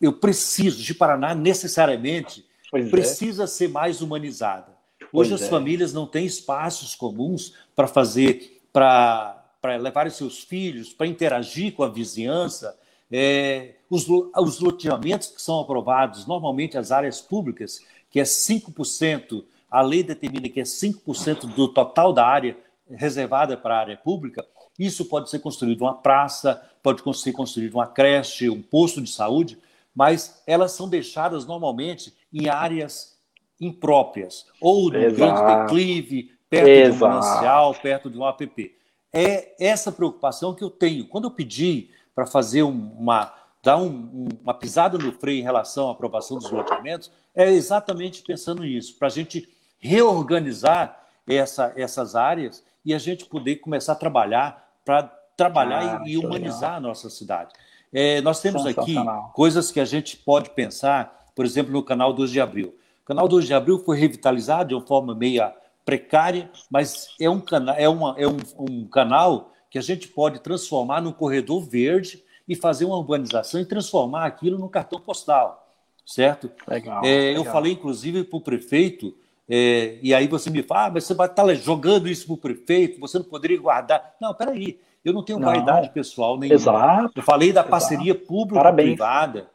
[0.00, 2.90] eu preciso de Paraná necessariamente pois é.
[2.90, 3.46] precisa é.
[3.46, 4.79] ser mais humanizada.
[5.12, 5.50] Hoje pois as é.
[5.50, 9.44] famílias não têm espaços comuns para fazer, para
[9.80, 12.78] levar seus filhos, para interagir com a vizinhança.
[13.10, 19.82] É, os, os loteamentos que são aprovados, normalmente as áreas públicas, que é 5%, a
[19.82, 22.56] lei determina que é 5% do total da área
[22.88, 24.44] reservada para a área pública,
[24.78, 29.58] isso pode ser construído uma praça, pode ser construído uma creche, um posto de saúde,
[29.94, 33.19] mas elas são deixadas normalmente em áreas
[33.60, 36.96] impróprias, ou no grande declive, perto Exato.
[36.98, 38.74] de um manancial, perto de um APP.
[39.12, 41.06] É essa preocupação que eu tenho.
[41.06, 45.92] Quando eu pedi para fazer uma dar um, uma pisada no freio em relação à
[45.92, 49.48] aprovação dos loteamentos, é exatamente pensando nisso, para a gente
[49.78, 50.98] reorganizar
[51.28, 55.02] essa, essas áreas e a gente poder começar a trabalhar para
[55.36, 56.76] trabalhar ah, e, e humanizar legal.
[56.76, 57.52] a nossa cidade.
[57.92, 58.94] É, nós temos aqui
[59.32, 62.74] coisas que a gente pode pensar, por exemplo, no canal 2 de Abril.
[63.10, 65.52] O canal 2 de Abril foi revitalizado de uma forma meia
[65.84, 70.38] precária, mas é um, cana é uma, é um, um canal que a gente pode
[70.38, 75.66] transformar num corredor verde e fazer uma urbanização e transformar aquilo num cartão postal
[76.06, 76.50] certo?
[76.68, 77.44] Legal, é, legal.
[77.44, 79.12] Eu falei, inclusive, para o prefeito,
[79.48, 82.34] é, e aí você me fala, ah, mas você vai estar tá jogando isso para
[82.34, 84.14] o prefeito, você não poderia guardar.
[84.20, 86.54] Não, peraí, eu não tenho não, vaidade pessoal nenhuma.
[86.54, 89.48] Exato, eu falei da parceria público-privada,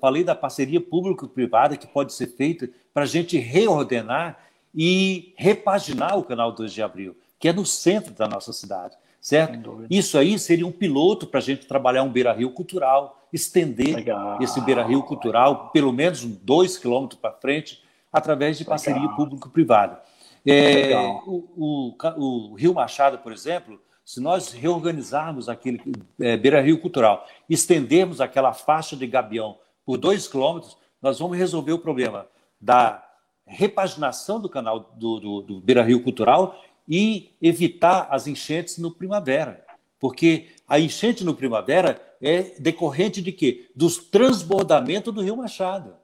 [0.00, 4.38] falei da parceria público-privada que pode ser feita para a gente reordenar
[4.74, 8.96] e repaginar o canal 2 de abril, que é no centro da nossa cidade
[9.26, 9.84] certo?
[9.90, 14.40] Isso aí seria um piloto para a gente trabalhar um beira-rio cultural, estender Legal.
[14.40, 20.00] esse beira-rio cultural pelo menos dois quilômetros para frente, através de parceria público-privada.
[20.46, 20.96] É,
[21.26, 25.82] o, o, o, Rio Machado, por exemplo, se nós reorganizarmos aquele
[26.20, 31.78] é, beira-rio cultural, estendermos aquela faixa de gabião por dois quilômetros, nós vamos resolver o
[31.80, 32.28] problema
[32.60, 33.04] da
[33.44, 36.56] repaginação do canal do, do, do beira-rio cultural
[36.88, 39.66] e evitar as enchentes no primavera.
[39.98, 43.68] Porque a enchente no primavera é decorrente de quê?
[43.74, 45.96] Dos transbordamentos do Rio Machado,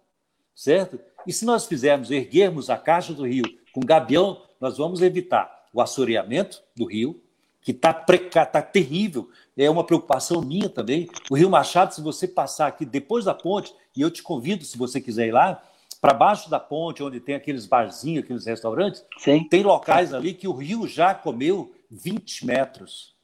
[0.57, 0.99] certo?
[1.25, 5.81] E se nós fizermos, erguermos a caixa do rio com gabião, nós vamos evitar o
[5.81, 7.23] assoreamento do rio,
[7.63, 11.09] que está tá terrível, é uma preocupação minha também.
[11.31, 14.77] O Rio Machado, se você passar aqui depois da ponte, e eu te convido, se
[14.77, 15.63] você quiser ir lá,
[16.01, 19.45] para baixo da ponte, onde tem aqueles barzinhos, aqueles restaurantes, Sim.
[19.45, 23.15] tem locais ali que o rio já comeu 20 metros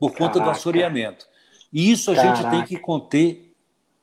[0.00, 0.44] por conta Caraca.
[0.44, 1.28] do assoreamento.
[1.72, 2.36] E isso a Caraca.
[2.36, 3.54] gente tem que conter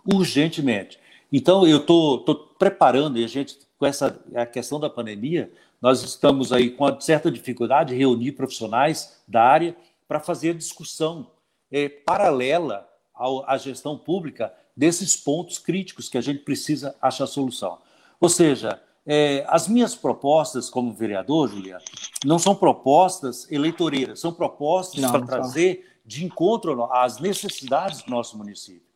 [0.05, 0.97] urgentemente.
[1.29, 2.23] Então, eu estou
[2.57, 5.51] preparando, e a gente, com essa a questão da pandemia,
[5.81, 9.75] nós estamos aí com uma certa dificuldade de reunir profissionais da área
[10.07, 11.31] para fazer a discussão
[11.71, 17.79] é, paralela ao, à gestão pública desses pontos críticos que a gente precisa achar solução.
[18.19, 21.83] Ou seja, é, as minhas propostas como vereador, Juliano,
[22.25, 28.87] não são propostas eleitoreiras, são propostas para trazer de encontro às necessidades do nosso município.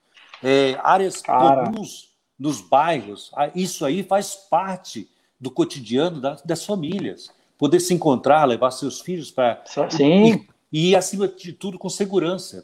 [0.43, 1.65] É, áreas Cara.
[1.65, 5.07] comuns nos bairros, isso aí faz parte
[5.41, 7.29] do cotidiano das famílias.
[7.57, 9.61] Poder se encontrar, levar seus filhos para.
[9.89, 10.45] Sim.
[10.71, 12.63] E, e, acima de tudo, com segurança.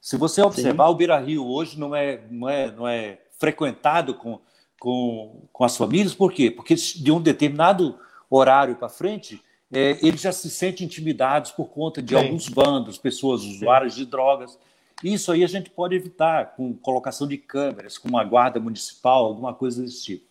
[0.00, 0.92] Se você observar, Sim.
[0.92, 4.40] o Beira Rio hoje não é, não é, não é frequentado com
[4.82, 6.50] com, com as famílias, por quê?
[6.50, 7.96] Porque de um determinado
[8.28, 9.40] horário para frente,
[9.72, 12.20] é, eles já se sentem intimidados por conta de Sim.
[12.20, 14.58] alguns bandos, pessoas usuárias de drogas.
[15.04, 19.54] Isso aí a gente pode evitar com colocação de câmeras, com uma guarda municipal, alguma
[19.54, 20.24] coisa desse tipo.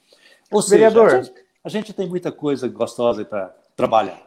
[0.51, 1.33] Ou seja, Vereador, a gente,
[1.63, 4.21] a gente tem muita coisa gostosa para trabalhar.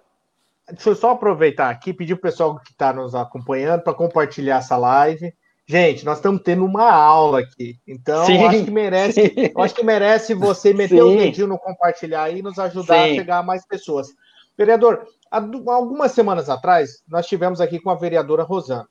[0.70, 4.58] Deixa eu só aproveitar aqui, pedir para o pessoal que está nos acompanhando para compartilhar
[4.58, 5.34] essa live.
[5.66, 7.78] Gente, nós estamos tendo uma aula aqui.
[7.86, 12.30] Então, sim, acho que merece, acho que merece você meter o um dedinho no compartilhar
[12.30, 13.12] e nos ajudar sim.
[13.12, 14.08] a chegar a mais pessoas.
[14.56, 15.38] Vereador, há
[15.72, 18.88] algumas semanas atrás, nós tivemos aqui com a vereadora Rosana.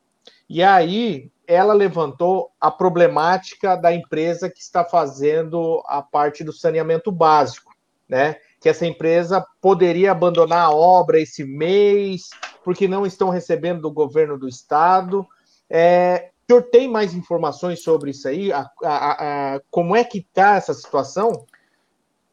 [0.50, 7.12] E aí, ela levantou a problemática da empresa que está fazendo a parte do saneamento
[7.12, 7.73] básico,
[8.14, 8.36] né?
[8.62, 12.30] Que essa empresa poderia abandonar a obra esse mês,
[12.64, 15.26] porque não estão recebendo do governo do estado.
[15.68, 18.54] É, o senhor tem mais informações sobre isso aí?
[18.54, 21.48] A, a, a, como é que está essa situação?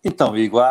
[0.04, 0.62] Então, Igor,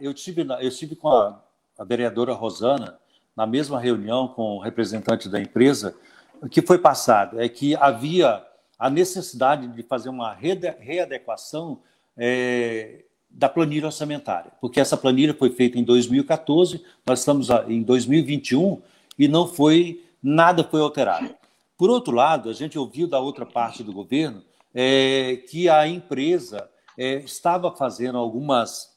[0.00, 1.40] eu tive, eu tive com a,
[1.86, 2.98] vereadora Rosana
[3.36, 5.94] na mesma reunião com o representante da empresa,
[6.40, 8.44] o que foi passado é que havia
[8.76, 11.80] a necessidade de fazer uma readequação
[12.16, 13.04] é,
[13.34, 18.80] da planilha orçamentária, porque essa planilha foi feita em 2014, nós estamos em 2021
[19.18, 21.34] e não foi nada foi alterado.
[21.76, 24.42] Por outro lado, a gente ouviu da outra parte do governo
[24.74, 28.92] é, que a empresa é, estava fazendo algumas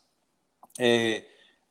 [0.78, 1.24] é,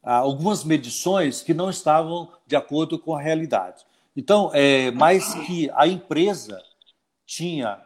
[0.03, 3.85] algumas medições que não estavam de acordo com a realidade.
[4.17, 6.63] Então, é, mais que a empresa
[7.27, 7.81] tinha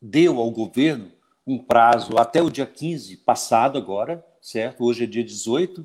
[0.00, 1.12] deu ao governo
[1.46, 4.84] um prazo até o dia 15 passado agora, certo?
[4.84, 5.84] Hoje é dia 18,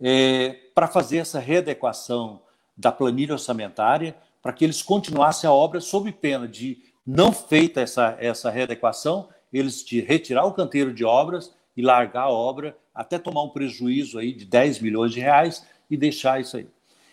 [0.00, 2.42] é, para fazer essa readequação
[2.76, 8.16] da planilha orçamentária, para que eles continuassem a obra sob pena de não feita essa,
[8.20, 13.42] essa readequação, eles de retirar o canteiro de obras e largar a obra até tomar
[13.42, 16.66] um prejuízo aí de 10 milhões de reais e deixar isso aí.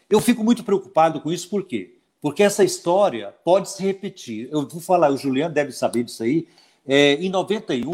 [0.10, 1.96] Eu fico muito preocupado com isso, por quê?
[2.22, 4.48] Porque essa história pode se repetir.
[4.52, 6.48] Eu vou falar, o Juliano deve saber disso aí.
[6.94, 7.94] É, em 91,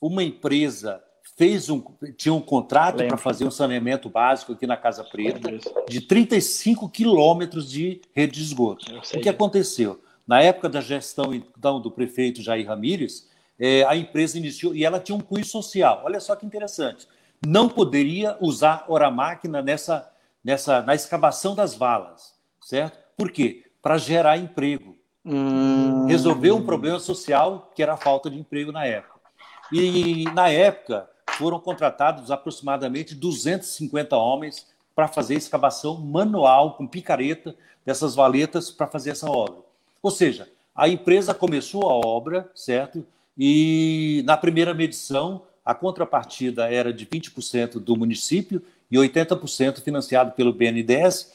[0.00, 1.04] uma empresa
[1.36, 1.84] fez um,
[2.16, 5.50] tinha um contrato para fazer um saneamento básico aqui na Casa Preta
[5.86, 8.86] de 35 quilômetros de rede de esgoto.
[9.14, 10.00] O que aconteceu?
[10.26, 14.98] Na época da gestão então, do prefeito Jair Ramírez, é, a empresa iniciou, e ela
[14.98, 16.00] tinha um cunho social.
[16.02, 17.06] Olha só que interessante.
[17.46, 20.10] Não poderia usar hora máquina nessa,
[20.42, 22.98] nessa, na escavação das valas, certo?
[23.14, 23.64] Por quê?
[23.82, 24.95] Para gerar emprego.
[25.26, 26.06] Hum.
[26.06, 29.18] Resolver um problema social que era a falta de emprego na época.
[29.72, 38.14] E na época foram contratados aproximadamente 250 homens para fazer escavação manual com picareta dessas
[38.14, 39.56] valetas para fazer essa obra.
[40.00, 43.04] Ou seja, a empresa começou a obra, certo?
[43.36, 50.52] E na primeira medição, a contrapartida era de 20% do município e 80% financiado pelo
[50.52, 51.32] BNDES.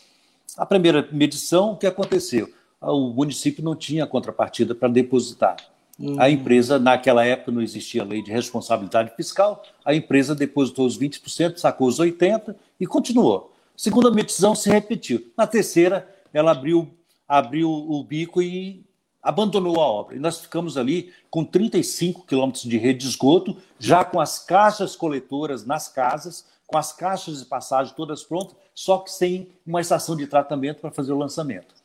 [0.58, 2.50] A primeira medição, o que aconteceu?
[2.82, 5.58] O município não tinha contrapartida para depositar.
[6.00, 6.20] Uhum.
[6.20, 11.58] A empresa, naquela época, não existia lei de responsabilidade fiscal, a empresa depositou os 20%,
[11.58, 13.54] sacou os 80% e continuou.
[13.78, 15.32] Segunda medição se repetiu.
[15.38, 16.90] Na terceira, ela abriu,
[17.28, 18.84] abriu o bico e
[19.22, 20.16] abandonou a obra.
[20.16, 24.96] E nós ficamos ali com 35 quilômetros de rede de esgoto, já com as caixas
[24.96, 30.16] coletoras nas casas, com as caixas de passagem todas prontas, só que sem uma estação
[30.16, 31.81] de tratamento para fazer o lançamento.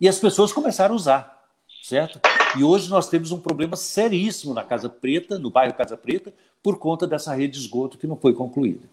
[0.00, 1.44] E as pessoas começaram a usar,
[1.82, 2.20] certo?
[2.56, 6.32] E hoje nós temos um problema seríssimo na Casa Preta, no bairro Casa Preta,
[6.62, 8.88] por conta dessa rede de esgoto que não foi concluída.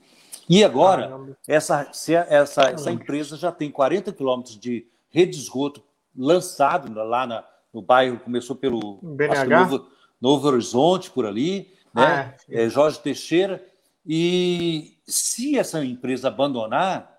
[0.49, 1.89] E agora, essa,
[2.29, 5.83] essa, essa empresa já tem 40 quilômetros de rede de esgoto
[6.15, 7.43] lançado lá na,
[7.73, 8.99] no bairro, começou pelo
[9.47, 9.87] Novo,
[10.19, 12.03] Novo, Horizonte, por ali, né?
[12.03, 13.63] Ah, é, Jorge Teixeira.
[14.05, 17.17] E se essa empresa abandonar,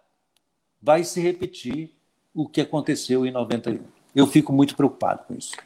[0.80, 1.97] vai se repetir
[2.38, 3.80] o que aconteceu em 91.
[4.14, 5.56] Eu fico muito preocupado com isso.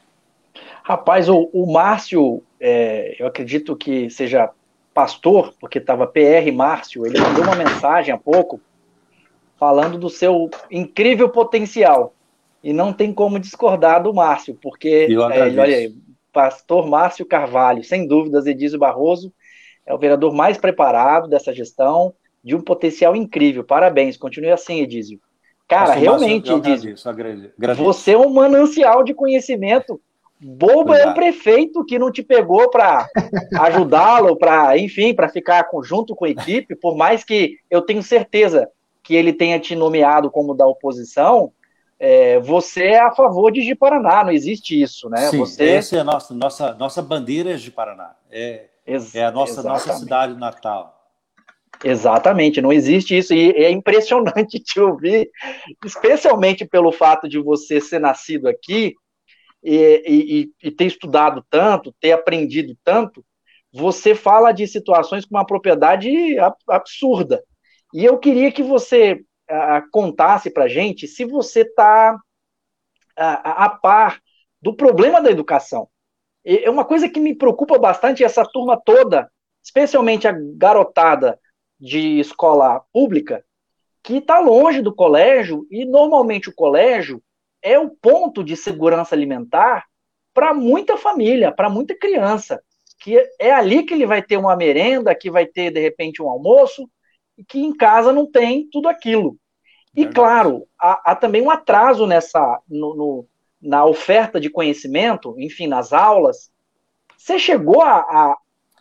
[0.82, 4.50] Rapaz, o, o Márcio, é, eu acredito que seja
[4.94, 8.58] pastor, porque estava PR Márcio, ele mandou uma mensagem há pouco
[9.58, 12.14] falando do seu incrível potencial.
[12.64, 15.94] E não tem como discordar do Márcio, porque é, olha aí,
[16.32, 19.32] pastor Márcio Carvalho, sem dúvidas, Edísio Barroso
[19.84, 23.62] é o vereador mais preparado dessa gestão, de um potencial incrível.
[23.62, 25.20] Parabéns, continue assim, Edísio.
[25.72, 26.94] Cara, realmente, Edísio,
[27.76, 30.00] você é um manancial de conhecimento.
[30.38, 33.08] Bobo é o prefeito que não te pegou para
[33.58, 38.68] ajudá-lo, para, enfim, para ficar junto com a equipe, por mais que eu tenho certeza
[39.02, 41.52] que ele tenha te nomeado como da oposição,
[41.98, 45.28] é, você é a favor de Ji-Paraná, não existe isso, né?
[45.28, 45.68] Sim, você...
[45.70, 50.34] essa é a nossa, nossa, nossa bandeira é Ji-Paraná, é, é a nossa, nossa cidade
[50.34, 51.01] natal.
[51.84, 55.30] Exatamente, não existe isso, e é impressionante te ouvir,
[55.84, 58.94] especialmente pelo fato de você ser nascido aqui
[59.62, 63.24] e, e, e ter estudado tanto, ter aprendido tanto,
[63.72, 66.10] você fala de situações com uma propriedade
[66.68, 67.42] absurda.
[67.92, 69.20] E eu queria que você
[69.90, 72.16] contasse para gente se você está
[73.16, 74.20] a, a par
[74.60, 75.88] do problema da educação.
[76.44, 79.30] É uma coisa que me preocupa bastante essa turma toda,
[79.62, 81.38] especialmente a garotada
[81.82, 83.44] de escola pública,
[84.04, 87.20] que está longe do colégio, e normalmente o colégio
[87.60, 89.84] é o ponto de segurança alimentar
[90.32, 92.62] para muita família, para muita criança,
[93.00, 96.28] que é ali que ele vai ter uma merenda, que vai ter de repente um
[96.28, 96.88] almoço,
[97.36, 99.36] e que em casa não tem tudo aquilo.
[99.94, 103.26] E claro, há, há também um atraso nessa no, no,
[103.60, 106.48] na oferta de conhecimento, enfim, nas aulas.
[107.18, 108.36] Você chegou a, a,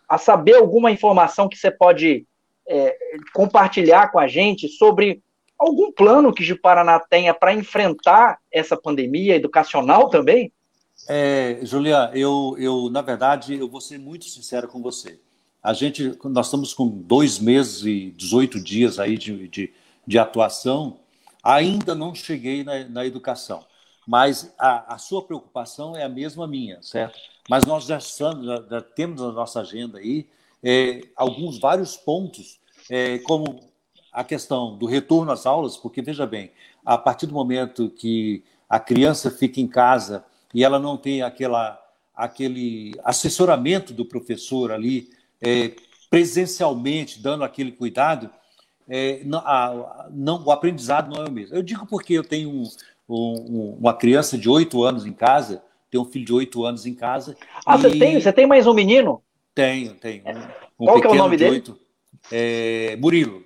[0.08, 2.26] a saber alguma informação que você pode
[2.68, 2.96] é,
[3.32, 5.22] compartilhar com a gente sobre
[5.58, 10.52] algum plano que o Paraná tenha para enfrentar essa pandemia educacional também?
[11.08, 15.18] É, Julia, eu, eu, na verdade, eu vou ser muito sincero com você.
[15.62, 19.72] A gente, nós estamos com dois meses e 18 dias aí de, de,
[20.06, 21.00] de atuação,
[21.42, 23.64] ainda não cheguei na, na educação,
[24.06, 27.18] mas a, a, sua preocupação é a mesma minha, certo?
[27.48, 30.28] Mas nós já, estamos, já, já temos na nossa agenda aí
[30.62, 32.60] é, alguns vários pontos,
[32.90, 33.60] é, como
[34.12, 36.50] a questão do retorno às aulas, porque veja bem,
[36.84, 41.80] a partir do momento que a criança fica em casa e ela não tem aquela,
[42.14, 45.08] aquele assessoramento do professor ali
[45.40, 45.72] é,
[46.10, 48.30] presencialmente, dando aquele cuidado,
[48.88, 51.56] é, não, a, não, o aprendizado não é o mesmo.
[51.56, 52.68] Eu digo porque eu tenho um,
[53.08, 56.94] um, uma criança de oito anos em casa, tenho um filho de oito anos em
[56.94, 57.36] casa.
[57.64, 57.80] Ah, e...
[57.80, 59.22] você, tem, você tem mais um menino?
[59.54, 60.22] Tenho, tenho.
[60.26, 61.56] Um, um Qual que é o nome dele?
[61.56, 61.80] 8,
[62.30, 63.44] é, Murilo.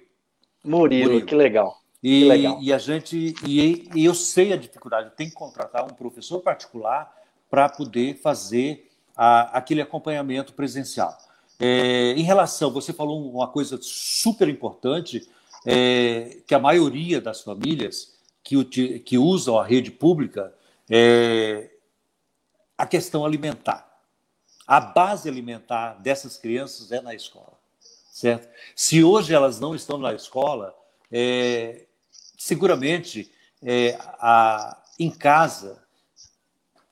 [0.65, 1.05] Murilo.
[1.11, 1.81] Murilo, que legal.
[2.03, 2.59] E, que legal.
[2.63, 7.13] e a gente e, e, eu sei a dificuldade, tem que contratar um professor particular
[7.51, 11.17] para poder fazer a, aquele acompanhamento presencial.
[11.59, 15.27] É, em relação, você falou uma coisa super importante,
[15.67, 18.65] é, que a maioria das famílias que,
[19.01, 20.55] que usam a rede pública
[20.89, 21.71] é
[22.79, 23.96] a questão alimentar.
[24.67, 27.59] A base alimentar dessas crianças é na escola,
[28.11, 28.49] certo?
[28.75, 30.75] Se hoje elas não estão na escola,
[31.11, 31.85] é,
[32.37, 33.31] seguramente
[33.63, 35.87] é, a, em casa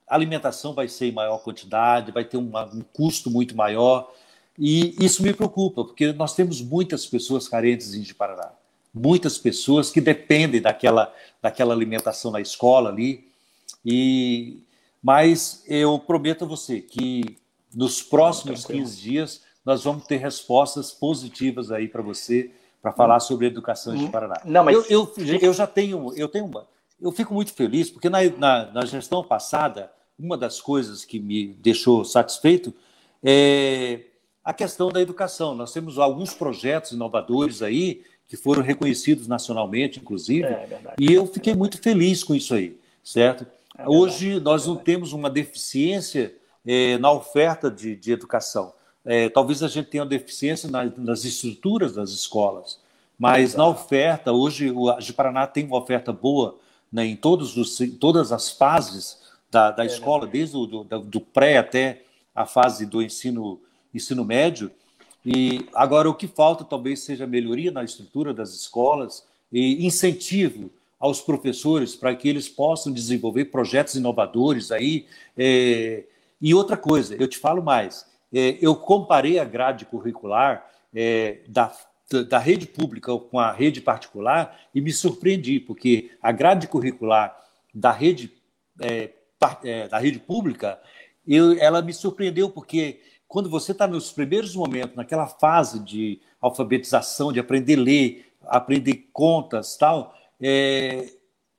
[0.06, 4.12] a alimentação vai ser em maior quantidade, vai ter uma, um custo muito maior.
[4.58, 8.52] E isso me preocupa, porque nós temos muitas pessoas carentes em Paraná.
[8.92, 11.12] Muitas pessoas que dependem daquela,
[11.42, 13.28] daquela alimentação na escola ali.
[13.84, 14.58] E,
[15.02, 17.36] mas eu prometo a você que
[17.74, 22.50] nos próximos 15 dias nós vamos ter respostas positivas aí para você
[22.82, 24.34] para falar sobre educação de Paraná.
[24.44, 24.74] Não, mas...
[24.90, 26.66] eu, eu, eu já tenho, eu tenho uma,
[27.00, 31.46] eu fico muito feliz porque na, na, na, gestão passada uma das coisas que me
[31.54, 32.74] deixou satisfeito
[33.22, 34.00] é
[34.44, 35.54] a questão da educação.
[35.54, 41.54] Nós temos alguns projetos inovadores aí que foram reconhecidos nacionalmente, inclusive, é, e eu fiquei
[41.54, 43.46] muito feliz com isso aí, certo?
[43.76, 46.34] É Hoje nós não temos uma deficiência
[46.66, 48.72] é, na oferta de, de educação.
[49.04, 52.80] É, talvez a gente tenha uma deficiência na, nas estruturas das escolas,
[53.18, 56.58] mas na oferta, hoje o Paraná tem uma oferta boa
[56.90, 61.20] né, em todos os, todas as fases da, da é escola, desde o do, do
[61.20, 62.02] pré até
[62.34, 63.60] a fase do ensino
[63.94, 64.70] ensino médio.
[65.24, 71.20] E agora o que falta talvez seja melhoria na estrutura das escolas e incentivo aos
[71.20, 75.06] professores para que eles possam desenvolver projetos inovadores aí.
[75.36, 76.04] É...
[76.44, 81.74] E outra coisa, eu te falo mais, é, eu comparei a grade curricular é, da,
[82.28, 87.34] da rede pública com a rede particular e me surpreendi, porque a grade curricular
[87.74, 88.30] da rede,
[88.78, 89.08] é,
[89.64, 90.78] é, da rede pública,
[91.26, 97.32] eu, ela me surpreendeu, porque quando você está nos primeiros momentos, naquela fase de alfabetização,
[97.32, 101.08] de aprender a ler, aprender contas tal, é,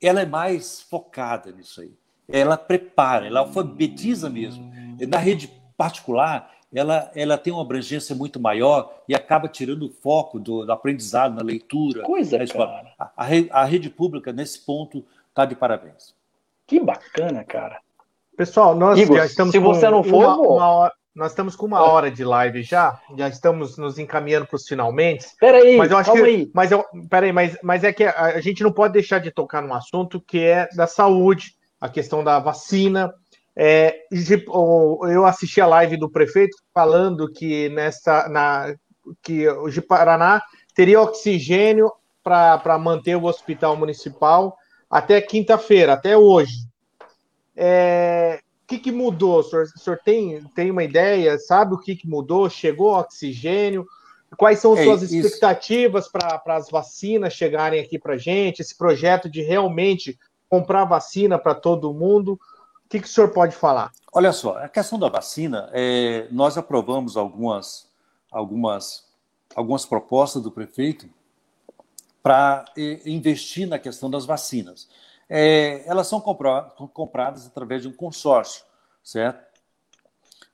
[0.00, 1.92] ela é mais focada nisso aí.
[2.28, 4.72] Ela prepara, ela alfabetiza mesmo.
[5.08, 10.38] Na rede particular, ela, ela tem uma abrangência muito maior e acaba tirando o foco
[10.38, 12.02] do, do aprendizado na leitura.
[12.02, 12.92] Coisa, na cara.
[12.98, 16.14] A, a, rede, a rede pública, nesse ponto, está de parabéns.
[16.66, 17.80] Que bacana, cara.
[18.36, 21.64] Pessoal, nós Igor, já estamos se você não for, uma, uma hora, nós estamos com
[21.64, 25.26] uma hora de live já, já estamos nos encaminhando para os finalmente.
[25.40, 26.50] Peraí, mas eu acho que, aí.
[26.52, 29.62] Mas eu, peraí, mas, mas é que a, a, gente não pode deixar de tocar
[29.62, 31.56] num assunto que é da saúde,
[31.86, 33.12] a questão da vacina.
[33.56, 34.02] É,
[35.10, 38.74] eu assisti a live do prefeito falando que nessa, na,
[39.22, 40.42] que o Paraná
[40.74, 41.90] teria oxigênio
[42.22, 44.56] para manter o hospital municipal
[44.90, 46.66] até quinta-feira, até hoje.
[47.56, 49.38] É, o que, que mudou?
[49.38, 51.38] O senhor, o senhor tem, tem uma ideia?
[51.38, 52.50] Sabe o que, que mudou?
[52.50, 53.86] Chegou oxigênio?
[54.36, 58.60] Quais são é, suas expectativas para as vacinas chegarem aqui para a gente?
[58.60, 60.18] Esse projeto de realmente
[60.48, 62.38] comprar vacina para todo mundo?
[62.84, 63.92] O que, que o senhor pode falar?
[64.12, 67.90] Olha só, a questão da vacina, é, nós aprovamos algumas,
[68.30, 69.04] algumas,
[69.54, 71.08] algumas propostas do prefeito
[72.22, 72.64] para
[73.04, 74.88] investir na questão das vacinas
[75.28, 78.64] é, elas são compradas através de um consórcio,
[79.02, 79.44] certo?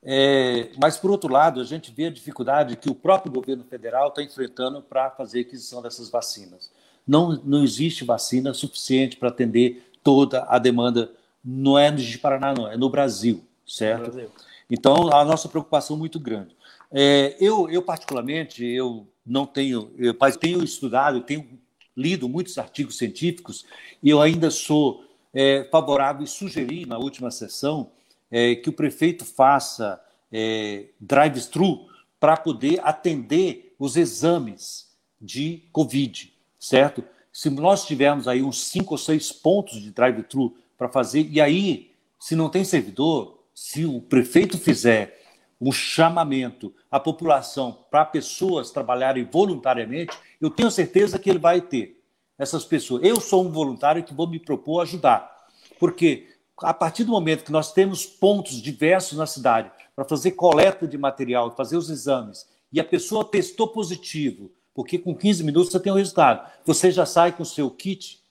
[0.05, 4.09] É, mas, por outro lado, a gente vê a dificuldade que o próprio governo federal
[4.09, 6.69] está enfrentando para fazer a aquisição dessas vacinas.
[7.07, 11.11] Não, não existe vacina suficiente para atender toda a demanda,
[11.43, 14.07] não é no Paraná, não, é no Brasil, certo?
[14.07, 14.29] No Brasil.
[14.69, 16.55] Então, a nossa preocupação é muito grande.
[16.91, 21.47] É, eu, eu, particularmente, eu não tenho, eu, mas tenho estudado, tenho
[21.95, 23.65] lido muitos artigos científicos
[24.01, 27.91] e eu ainda sou é, favorável e sugeri na última sessão
[28.31, 30.01] é, que o prefeito faça
[30.31, 31.87] é, drive-thru
[32.19, 34.91] para poder atender os exames
[35.21, 36.32] de Covid,
[36.63, 37.03] certo?
[37.31, 41.91] Se nós tivermos aí uns cinco ou seis pontos de drive-thru para fazer, e aí,
[42.17, 45.21] se não tem servidor, se o prefeito fizer
[45.59, 52.01] um chamamento à população para pessoas trabalharem voluntariamente, eu tenho certeza que ele vai ter
[52.37, 53.03] essas pessoas.
[53.03, 55.47] Eu sou um voluntário que vou me propor ajudar,
[55.79, 56.27] porque
[56.61, 60.97] a partir do momento que nós temos pontos diversos na cidade para fazer coleta de
[60.97, 65.91] material, fazer os exames, e a pessoa testou positivo, porque com 15 minutos você tem
[65.91, 68.21] o resultado, você já sai com o seu kit,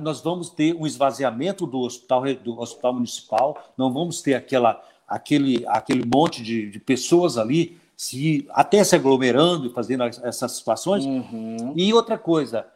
[0.00, 5.64] nós vamos ter um esvaziamento do hospital, do hospital municipal, não vamos ter aquela, aquele,
[5.66, 11.04] aquele monte de, de pessoas ali se até se aglomerando e fazendo essas situações.
[11.04, 11.74] Uhum.
[11.76, 12.66] E outra coisa,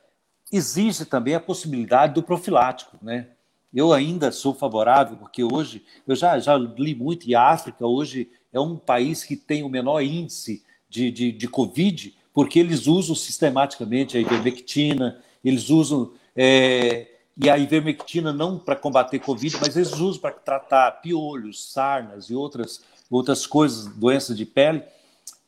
[0.53, 3.29] existe também a possibilidade do profilático, né?
[3.73, 8.29] Eu ainda sou favorável, porque hoje, eu já, já li muito, e a África hoje
[8.53, 13.15] é um país que tem o menor índice de, de, de Covid, porque eles usam
[13.15, 16.13] sistematicamente a ivermectina, eles usam.
[16.37, 17.07] É,
[17.43, 22.35] e a ivermectina não para combater Covid, mas eles usam para tratar piolhos, sarnas e
[22.35, 24.83] outras, outras coisas, doenças de pele.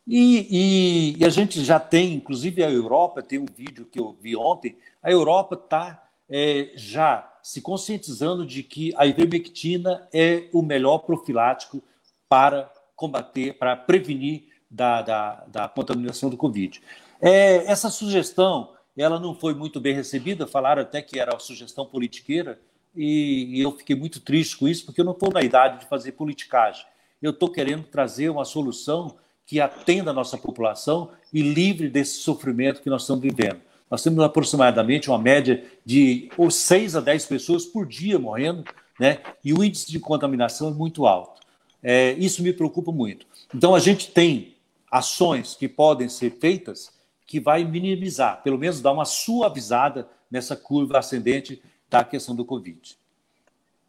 [0.07, 4.17] E, e, e, a gente já tem, inclusive a Europa, tem um vídeo que eu
[4.21, 10.63] vi ontem, a Europa está é, já se conscientizando de que a ivermectina é o
[10.63, 11.83] melhor profilático
[12.29, 16.81] para combater, para prevenir da, da, da contaminação do Covid.
[17.21, 21.87] É, essa sugestão ela não foi muito bem recebida, falaram até que era uma sugestão
[21.87, 22.61] politiqueira,
[22.95, 25.87] e, e eu fiquei muito triste com isso, porque eu não estou na idade de
[25.87, 26.85] fazer politicagem.
[27.23, 29.17] Eu estou querendo trazer uma solução
[29.47, 33.61] que atenda a nossa população e livre desse sofrimento que nós estamos vivendo.
[33.91, 38.65] Nós temos aproximadamente uma média de 6 a 10 pessoas por dia morrendo,
[38.99, 39.21] né?
[39.45, 41.41] e o índice de contaminação é muito alto.
[41.83, 43.27] É, isso me preocupa muito.
[43.55, 44.52] Então, a gente tem
[44.93, 46.93] ações que podem ser feitas
[47.27, 52.97] que vai minimizar, pelo menos dar uma suavizada nessa curva ascendente da questão do Covid.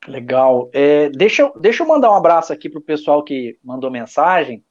[0.07, 0.69] Legal.
[0.73, 4.63] É, deixa, deixa eu mandar um abraço aqui para o pessoal que mandou mensagem.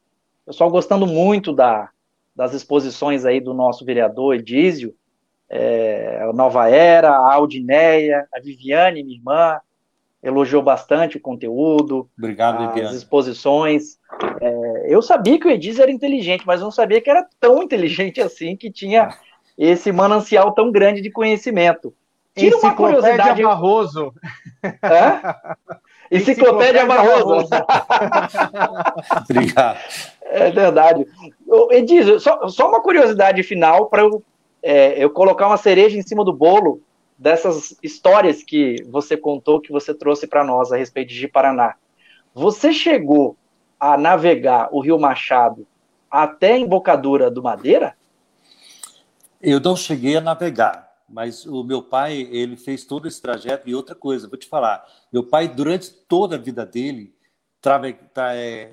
[0.44, 1.90] Pessoal gostando muito da,
[2.34, 4.94] das exposições aí do nosso vereador Edísio
[5.52, 9.60] é, a Nova Era, a Aldineia, a Viviane, minha irmã,
[10.22, 12.96] elogiou bastante o conteúdo, Obrigado, as Viviane.
[12.96, 13.98] exposições.
[14.42, 18.20] É, eu sabia que o Ediz era inteligente, mas não sabia que era tão inteligente
[18.20, 19.16] assim, que tinha
[19.56, 21.94] esse manancial tão grande de conhecimento.
[22.34, 23.42] Tira uma curiosidade.
[23.42, 24.12] Barroso.
[24.82, 25.36] Hã?
[26.10, 27.44] Enciclopédia Barroso.
[29.30, 29.78] Obrigado.
[30.24, 31.06] É verdade.
[31.70, 34.22] Ediz, só, só uma curiosidade final para eu
[34.62, 36.80] é, eu colocar uma cereja em cima do bolo
[37.18, 41.74] dessas histórias que você contou, que você trouxe para nós a respeito de Paraná.
[42.34, 43.36] Você chegou
[43.82, 45.66] a navegar o Rio Machado
[46.08, 47.96] até a embocadura do Madeira?
[49.40, 53.74] Eu não cheguei a navegar, mas o meu pai ele fez todo esse trajeto e
[53.74, 57.12] outra coisa, vou te falar, meu pai durante toda a vida dele
[57.60, 58.70] trave, é,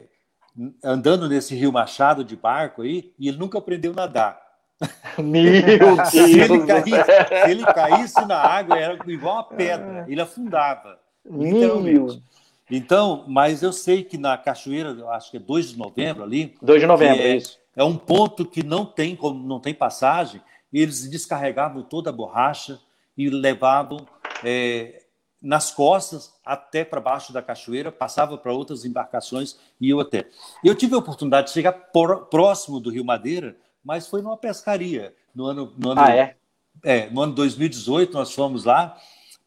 [0.84, 4.40] andando nesse Rio Machado de barco aí e ele nunca aprendeu a nadar.
[5.18, 6.10] Meu Deus!
[6.10, 7.04] se, ele caísse,
[7.44, 11.00] se ele caísse na água, era igual uma pedra, ele afundava.
[11.26, 12.22] Literalmente.
[12.70, 16.56] Então, mas eu sei que na cachoeira, acho que é 2 de novembro ali.
[16.62, 17.58] 2 de novembro, é, isso.
[17.76, 20.42] É um ponto que não tem como não tem passagem,
[20.72, 22.80] eles descarregavam toda a borracha
[23.18, 24.06] e levavam
[24.44, 25.04] é,
[25.42, 30.28] nas costas até para baixo da cachoeira, passava para outras embarcações e eu até.
[30.64, 35.14] Eu tive a oportunidade de chegar por, próximo do Rio Madeira, mas foi numa pescaria.
[35.34, 36.36] No ano, no ano, ah, é?
[36.84, 38.98] É, no ano 2018 nós fomos lá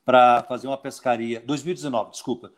[0.04, 1.42] para fazer uma pescaria.
[1.44, 2.50] 2019, desculpa.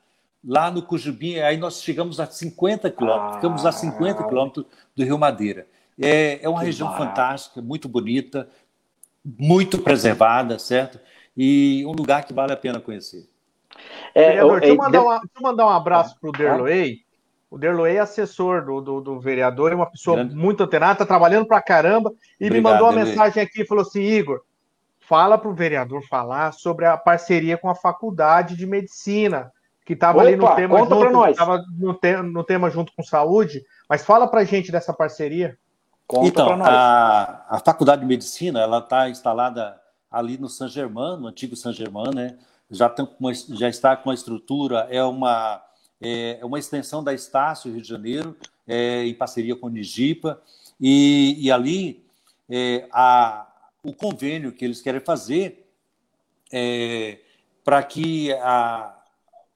[0.47, 5.03] Lá no Cujubim, aí nós chegamos a 50 quilômetros, ah, ficamos a 50 quilômetros do
[5.03, 5.67] Rio Madeira.
[6.01, 7.09] É, é uma região barato.
[7.09, 8.49] fantástica, muito bonita,
[9.25, 11.01] muito preservada, certo?
[11.37, 13.29] E um lugar que vale a pena conhecer.
[14.15, 17.05] É, Vereador, deixa, eu mandar um, deixa eu mandar um abraço para o Derloei.
[17.51, 20.35] O Derloei é assessor do, do, do vereador, é uma pessoa Grande.
[20.35, 23.83] muito antenada, está trabalhando pra caramba, e Obrigado, me mandou uma mensagem aqui e falou
[23.83, 24.43] assim: Igor,
[24.99, 29.53] fala para o vereador falar sobre a parceria com a faculdade de medicina,
[29.85, 34.05] que estava ali no tema junto, estava no, te, no tema junto com saúde, mas
[34.05, 35.59] fala para gente dessa parceria.
[36.07, 39.78] Conta então, a, a Faculdade de Medicina, ela está instalada
[40.11, 42.39] ali no San Germain, no antigo San Germain, né?
[42.70, 45.62] Já, tem uma, já está com uma estrutura, é uma,
[46.01, 50.41] é, é uma extensão da Estácio Rio de Janeiro, é, em parceria com o Nigipa,
[50.80, 52.05] e, e ali
[52.49, 53.47] é, a,
[53.82, 55.70] o convênio que eles querem fazer
[56.53, 57.18] é,
[57.62, 58.94] para que a,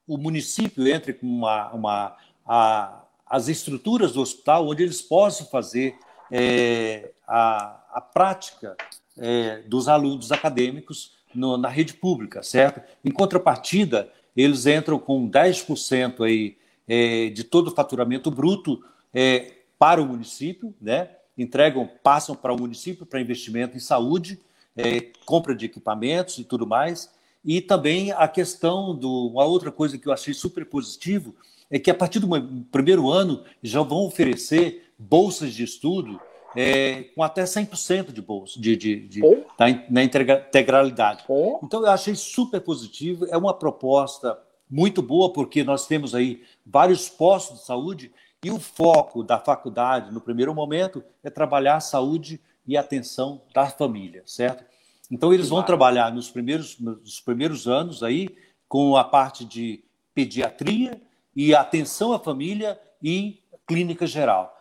[0.09, 5.97] o município entre com uma, uma a, as estruturas do hospital onde eles possam fazer
[6.33, 8.77] é, a, a prática
[9.17, 12.81] é, dos alunos acadêmicos no, na rede pública, certo?
[13.05, 16.57] Em contrapartida, eles entram com 10% aí,
[16.89, 18.83] é, de todo o faturamento bruto
[19.13, 21.11] é, para o município, né?
[21.37, 24.41] entregam, passam para o município para investimento em saúde,
[24.77, 27.11] é, compra de equipamentos e tudo mais.
[27.49, 29.29] E também a questão do.
[29.29, 31.35] Uma outra coisa que eu achei super positivo
[31.71, 32.29] é que a partir do
[32.71, 36.21] primeiro ano já vão oferecer bolsas de estudo
[36.55, 39.21] é, com até 100% de bolsa, de, de, de
[39.59, 41.25] na, na, integralidade.
[41.63, 43.25] Então, eu achei super positivo.
[43.31, 44.39] É uma proposta
[44.71, 48.13] muito boa, porque nós temos aí vários postos de saúde
[48.45, 53.41] e o foco da faculdade, no primeiro momento, é trabalhar a saúde e a atenção
[53.55, 54.69] da família, certo?
[55.11, 58.29] Então, eles vão trabalhar nos primeiros, nos primeiros anos aí
[58.69, 59.83] com a parte de
[60.15, 61.01] pediatria
[61.35, 64.55] e atenção à família e clínica geral.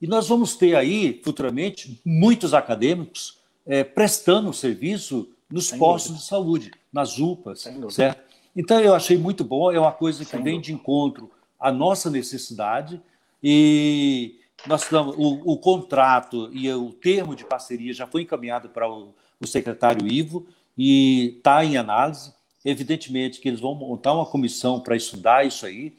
[0.00, 6.22] E nós vamos ter aí, futuramente, muitos acadêmicos é, prestando serviço nos Sem postos dúvida.
[6.22, 8.22] de saúde, nas UPAs, certo?
[8.56, 10.66] Então, eu achei muito bom, é uma coisa que Sem vem dúvida.
[10.66, 13.00] de encontro à nossa necessidade
[13.42, 19.14] e nós o, o, contrato e o termo de parceria já foi encaminhado para o,
[19.40, 22.32] o secretário Ivo e está em análise.
[22.64, 25.94] Evidentemente que eles vão montar uma comissão para estudar isso aí.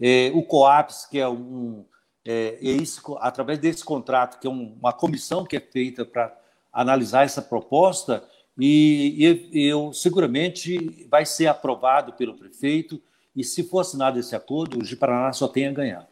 [0.00, 1.84] É, o COAPS, que é um.
[2.24, 6.36] É, é isso, através desse contrato, que é um, uma comissão que é feita para
[6.72, 8.22] analisar essa proposta,
[8.58, 13.00] e, e eu seguramente vai ser aprovado pelo prefeito,
[13.34, 16.08] e se for assinado esse acordo, o de Paraná só tem a ganhar.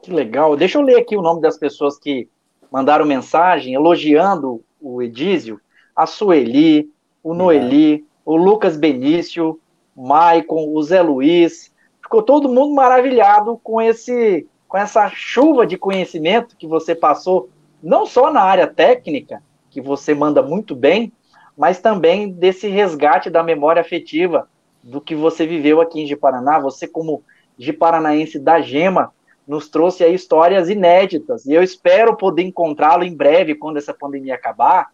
[0.00, 0.56] Que legal.
[0.56, 2.28] Deixa eu ler aqui o nome das pessoas que
[2.70, 5.60] mandaram mensagem elogiando o Edísio.
[5.94, 6.90] A Sueli,
[7.22, 9.60] o Noeli, o Lucas Benício,
[9.94, 11.72] o Maicon, o Zé Luiz.
[12.02, 17.50] Ficou todo mundo maravilhado com esse com essa chuva de conhecimento que você passou,
[17.82, 21.12] não só na área técnica, que você manda muito bem,
[21.54, 24.48] mas também desse resgate da memória afetiva
[24.82, 26.58] do que você viveu aqui em Paraná.
[26.58, 27.22] Você, como
[27.70, 29.12] Paranaense da Gema,
[29.52, 31.44] nos trouxe aí histórias inéditas.
[31.44, 34.88] E eu espero poder encontrá-lo em breve, quando essa pandemia acabar,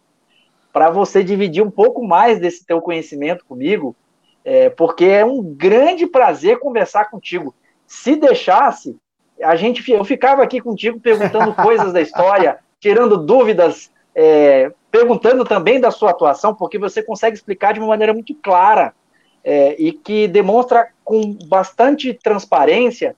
[0.73, 3.95] para você dividir um pouco mais desse teu conhecimento comigo,
[4.43, 7.55] é, porque é um grande prazer conversar contigo.
[7.87, 8.97] Se deixasse,
[9.41, 15.79] a gente, eu ficava aqui contigo perguntando coisas da história, tirando dúvidas, é, perguntando também
[15.79, 18.93] da sua atuação, porque você consegue explicar de uma maneira muito clara
[19.41, 23.15] é, e que demonstra com bastante transparência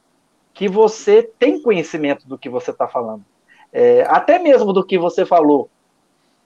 [0.53, 3.23] que você tem conhecimento do que você está falando.
[3.71, 5.69] É, até mesmo do que você falou,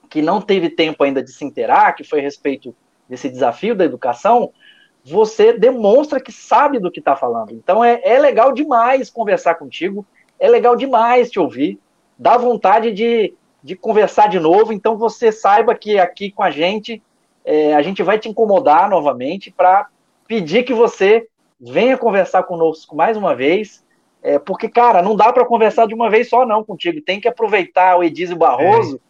[0.08, 2.74] que não teve tempo ainda de se inteirar, que foi a respeito
[3.08, 4.52] desse desafio da educação,
[5.04, 7.52] você demonstra que sabe do que está falando.
[7.52, 10.04] Então é, é legal demais conversar contigo,
[10.38, 11.78] é legal demais te ouvir,
[12.18, 14.72] dá vontade de, de conversar de novo.
[14.72, 17.02] Então você saiba que aqui com a gente,
[17.44, 19.88] é, a gente vai te incomodar novamente para
[20.26, 21.28] pedir que você
[21.60, 23.85] venha conversar conosco mais uma vez
[24.22, 27.00] é, porque, cara, não dá para conversar de uma vez só, não, contigo.
[27.00, 29.00] Tem que aproveitar o Edizio Barroso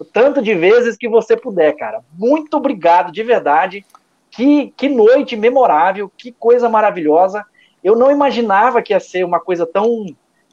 [0.00, 0.04] é.
[0.12, 2.02] tanto de vezes que você puder, cara.
[2.16, 3.84] Muito obrigado, de verdade.
[4.30, 7.44] Que, que noite memorável, que coisa maravilhosa.
[7.82, 10.06] Eu não imaginava que ia ser uma coisa tão.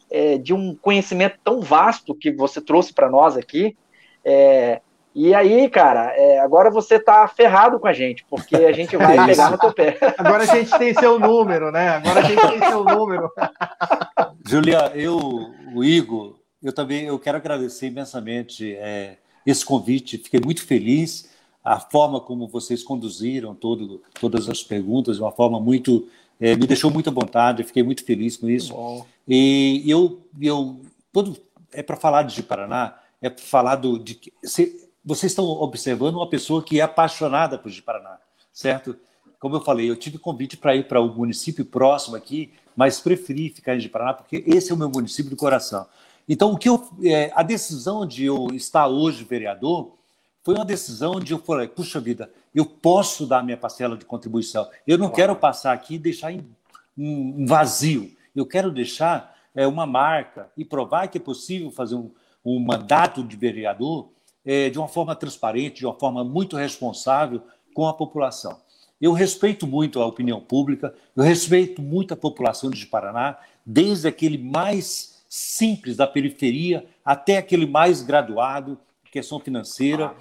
[0.09, 3.75] É, de um conhecimento tão vasto que você trouxe para nós aqui.
[4.23, 4.79] É,
[5.19, 9.17] e aí, cara, é, agora você tá ferrado com a gente, porque a gente vai
[9.25, 9.97] pegar no teu pé.
[10.15, 11.89] Agora a gente tem seu número, né?
[11.89, 13.31] Agora a gente tem seu número.
[14.45, 15.17] Julia, eu,
[15.73, 20.19] o Igor, eu também eu quero agradecer imensamente é, esse convite.
[20.19, 21.27] Fiquei muito feliz
[21.63, 26.07] a forma como vocês conduziram todo, todas as perguntas, de uma forma muito
[26.39, 27.63] é, me deixou muito à vontade.
[27.63, 28.71] Fiquei muito feliz com isso.
[28.71, 29.03] Bom.
[29.27, 30.79] E eu, eu
[31.11, 31.35] quando
[31.73, 36.29] é para falar de Paraná, é para falar do, de se, vocês estão observando uma
[36.29, 38.17] pessoa que é apaixonada por Paraná,
[38.51, 38.93] certo?
[39.39, 43.49] Como eu falei, eu tive convite para ir para o município próximo aqui, mas preferi
[43.49, 45.87] ficar em Paraná porque esse é o meu município do coração.
[46.27, 49.93] Então, o que eu, é, a decisão de eu estar hoje vereador
[50.43, 54.69] foi uma decisão onde eu falei, puxa vida, eu posso dar minha parcela de contribuição.
[54.85, 56.33] Eu não quero passar aqui e deixar
[56.97, 58.11] um vazio.
[58.35, 62.11] Eu quero deixar é, uma marca e provar que é possível fazer um,
[62.43, 64.09] um mandato de vereador
[64.47, 67.41] é, de uma forma transparente, de uma forma muito responsável
[67.73, 68.57] com a população.
[68.99, 74.37] Eu respeito muito a opinião pública, eu respeito muito a população de Paraná, desde aquele
[74.37, 78.79] mais simples da periferia até aquele mais graduado,
[79.11, 80.15] questão financeira.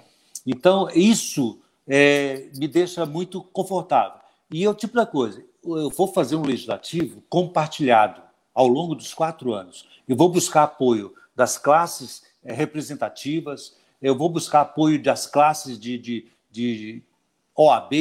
[0.45, 4.19] Então, isso é, me deixa muito confortável.
[4.51, 8.21] E o tipo da coisa, eu vou fazer um legislativo compartilhado
[8.53, 9.87] ao longo dos quatro anos.
[10.05, 15.97] Eu vou buscar apoio das classes é, representativas, eu vou buscar apoio das classes de,
[15.97, 17.03] de, de
[17.55, 17.93] OAB,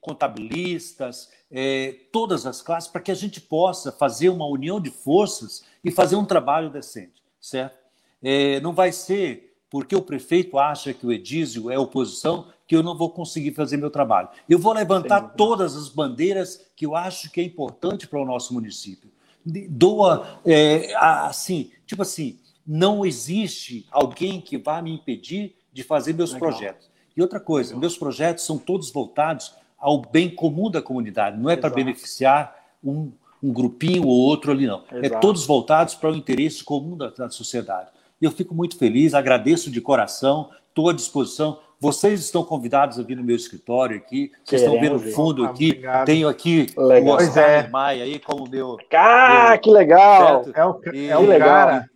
[0.00, 5.64] contabilistas, é, todas as classes, para que a gente possa fazer uma união de forças
[5.82, 7.78] e fazer um trabalho decente, certo?
[8.22, 12.82] É, não vai ser porque o prefeito acha que o Edísio é oposição que eu
[12.82, 14.28] não vou conseguir fazer meu trabalho.
[14.48, 18.52] Eu vou levantar todas as bandeiras que eu acho que é importante para o nosso
[18.52, 19.10] município.
[19.44, 22.38] Doa, é, assim, tipo assim,
[22.68, 26.50] não existe alguém que vá me impedir de fazer meus Legal.
[26.50, 26.90] projetos.
[27.16, 27.80] E outra coisa, Legal.
[27.80, 32.54] meus projetos são todos voltados ao bem comum da comunidade, não é para beneficiar
[32.84, 33.10] um,
[33.42, 34.82] um grupinho ou outro ali, não.
[34.90, 35.14] É Exato.
[35.16, 37.88] É todos voltados para o interesse comum da, da sociedade.
[38.20, 41.60] Eu fico muito feliz, agradeço de coração, estou à disposição.
[41.80, 44.32] Vocês estão convidados a vir no meu escritório aqui.
[44.44, 45.68] Vocês estão vendo o fundo ah, aqui.
[45.68, 46.06] Obrigado.
[46.06, 47.14] Tenho aqui legal.
[47.14, 47.68] o Oscar é.
[47.68, 48.76] Maia aí como meu.
[48.92, 50.44] Ah, meu, que legal!
[50.44, 50.58] Certo?
[50.58, 51.48] É o, e, é o legal.
[51.48, 51.90] cara.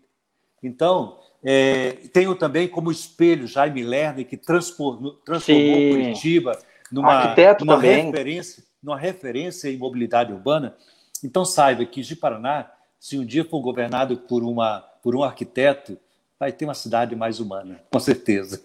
[0.62, 6.58] Então, é, tenho também como espelho Jaime Lerner, que transformou, transformou Curitiba
[6.90, 10.76] numa, Arquiteto numa referência, numa referência em mobilidade urbana.
[11.24, 15.98] Então, saiba que de Paraná, se um dia for governado por, uma, por um arquiteto,
[16.38, 18.62] vai ter uma cidade mais humana, com certeza.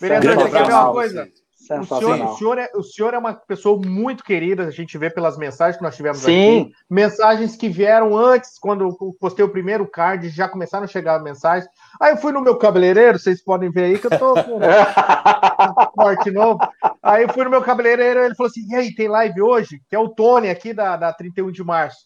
[0.00, 1.28] Vereador, quer ver uma coisa?
[1.64, 5.08] O senhor, o, senhor é, o senhor é uma pessoa muito querida, a gente vê
[5.08, 6.60] pelas mensagens que nós tivemos Sim.
[6.60, 6.72] aqui.
[6.90, 11.68] Mensagens que vieram antes, quando eu postei o primeiro card, já começaram a chegar mensagens.
[12.00, 14.60] Aí eu fui no meu cabeleireiro, vocês podem ver aí que eu tô com
[15.94, 16.58] corte novo.
[17.02, 19.80] Aí eu fui no meu cabeleireiro, ele falou assim: e aí, tem live hoje?
[19.88, 21.98] Que é o Tony aqui da, da 31 de março.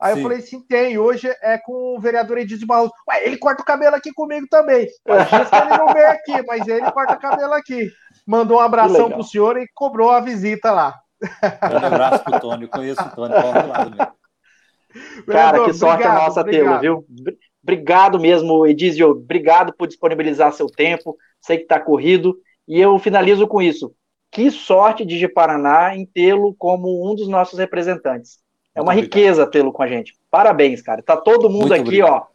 [0.00, 0.18] Aí sim.
[0.18, 0.98] eu falei, sim, tem.
[0.98, 2.92] Hoje é com o vereador Edith Barroso.
[3.08, 4.86] Ué, ele corta o cabelo aqui comigo também.
[5.08, 7.90] Às vezes ele não vem aqui, mas ele corta o cabelo aqui.
[8.26, 10.98] Mandou um abração pro senhor e cobrou a visita lá.
[11.22, 14.12] Um abraço pro Tony, eu conheço o Tony, qual lado mesmo.
[15.26, 16.80] Cara, que sorte obrigado, a nossa obrigado.
[16.80, 17.04] tê viu?
[17.62, 19.10] Obrigado mesmo, Edizio.
[19.10, 21.16] Obrigado por disponibilizar seu tempo.
[21.40, 22.36] Sei que está corrido.
[22.68, 23.92] E eu finalizo com isso.
[24.30, 28.38] Que sorte de Paraná em tê-lo como um dos nossos representantes.
[28.74, 30.14] É uma riqueza tê-lo com a gente.
[30.30, 31.02] Parabéns, cara.
[31.02, 32.12] Tá todo mundo muito aqui, obrigado.
[32.12, 32.26] ó.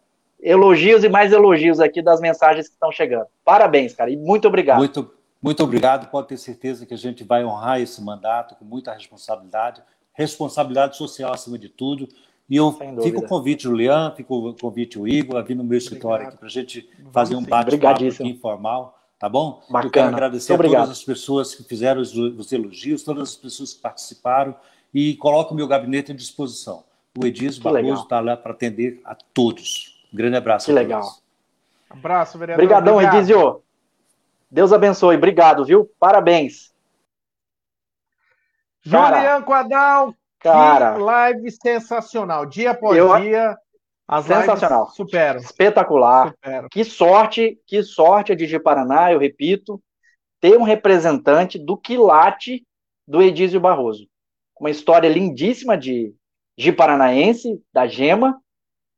[0.42, 3.28] Elogios e mais elogios aqui das mensagens que estão chegando.
[3.44, 4.10] Parabéns, cara.
[4.10, 4.78] E muito obrigado.
[4.78, 5.12] Muito,
[5.42, 6.10] muito obrigado.
[6.10, 9.82] Pode ter certeza que a gente vai honrar esse mandato com muita responsabilidade.
[10.14, 12.08] Responsabilidade social acima de tudo.
[12.50, 12.72] E eu
[13.04, 16.30] fico o convite, Julian, fico o convite, o Igor, a vir no meu escritório Obrigado.
[16.30, 19.62] aqui para a gente fazer um bate-papo informal, tá bom?
[19.70, 19.86] Bacana.
[19.86, 23.74] Eu quero agradecer a todas as pessoas que fizeram os, os elogios, todas as pessoas
[23.74, 24.56] que participaram
[24.92, 26.84] e coloco o meu gabinete à disposição.
[27.16, 30.04] O Edis Barroso está lá para atender a todos.
[30.12, 30.66] Um grande abraço.
[30.66, 31.02] Que legal.
[31.02, 31.22] Todos.
[31.90, 32.64] Abraço, vereador.
[32.64, 33.18] Obrigadão, Obrigado.
[33.18, 33.62] Edizio.
[34.50, 35.16] Deus abençoe.
[35.16, 35.90] Obrigado, viu?
[36.00, 36.74] Parabéns.
[38.82, 42.46] Julian Quadal, cara, que live sensacional.
[42.46, 43.20] Dia após eu...
[43.20, 43.58] dia.
[44.08, 44.88] As sensacional.
[44.88, 45.40] Superam.
[45.40, 46.30] Espetacular.
[46.30, 46.68] Superam.
[46.70, 49.80] Que sorte, que sorte a Digi Paraná, eu repito,
[50.42, 52.66] ter um representante do quilate
[53.08, 54.10] do Edísio Barroso
[54.60, 56.14] uma história lindíssima de,
[56.58, 58.40] de paranaense, da Gema,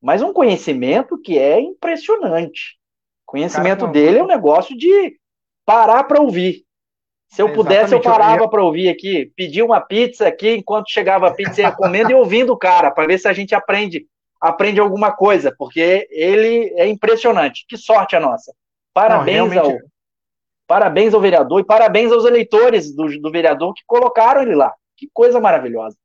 [0.01, 2.79] mas um conhecimento que é impressionante.
[3.23, 5.19] O conhecimento dele é um negócio de
[5.65, 6.63] parar para ouvir.
[7.27, 11.27] Se eu é, pudesse, eu parava para ouvir aqui, pedir uma pizza aqui, enquanto chegava
[11.27, 14.05] a pizza, ia comendo e ouvindo o cara, para ver se a gente aprende
[14.41, 17.63] aprende alguma coisa, porque ele é impressionante.
[17.69, 18.51] Que sorte a nossa.
[18.91, 19.77] Parabéns Não, ao
[20.67, 24.73] parabéns ao vereador e parabéns aos eleitores do, do vereador que colocaram ele lá.
[24.97, 25.95] Que coisa maravilhosa.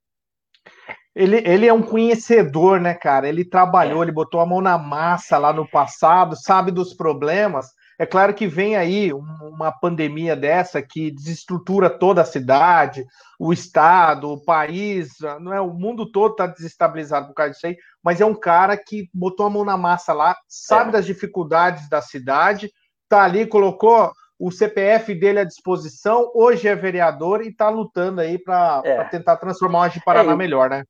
[1.15, 3.29] Ele, ele é um conhecedor, né, cara?
[3.29, 4.05] Ele trabalhou, é.
[4.05, 7.69] ele botou a mão na massa lá no passado, sabe dos problemas.
[7.99, 13.07] É claro que vem aí uma pandemia dessa que desestrutura toda a cidade,
[13.39, 15.61] o estado, o país, não é?
[15.61, 19.47] O mundo todo está desestabilizado por causa disso aí, mas é um cara que botou
[19.47, 20.93] a mão na massa lá, sabe é.
[20.93, 22.71] das dificuldades da cidade,
[23.09, 28.39] tá ali, colocou o CPF dele à disposição, hoje é vereador e está lutando aí
[28.39, 29.05] para é.
[29.05, 30.85] tentar transformar o de Paraná é, melhor, né?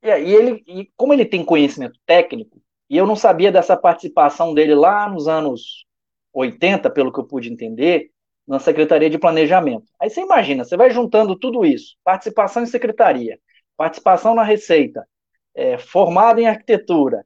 [0.00, 4.54] É, e ele, e como ele tem conhecimento técnico, e eu não sabia dessa participação
[4.54, 5.84] dele lá nos anos
[6.32, 8.10] 80, pelo que eu pude entender,
[8.46, 9.86] na Secretaria de Planejamento.
[10.00, 13.38] Aí você imagina, você vai juntando tudo isso: participação em secretaria,
[13.76, 15.06] participação na Receita,
[15.54, 17.24] é, formado em arquitetura,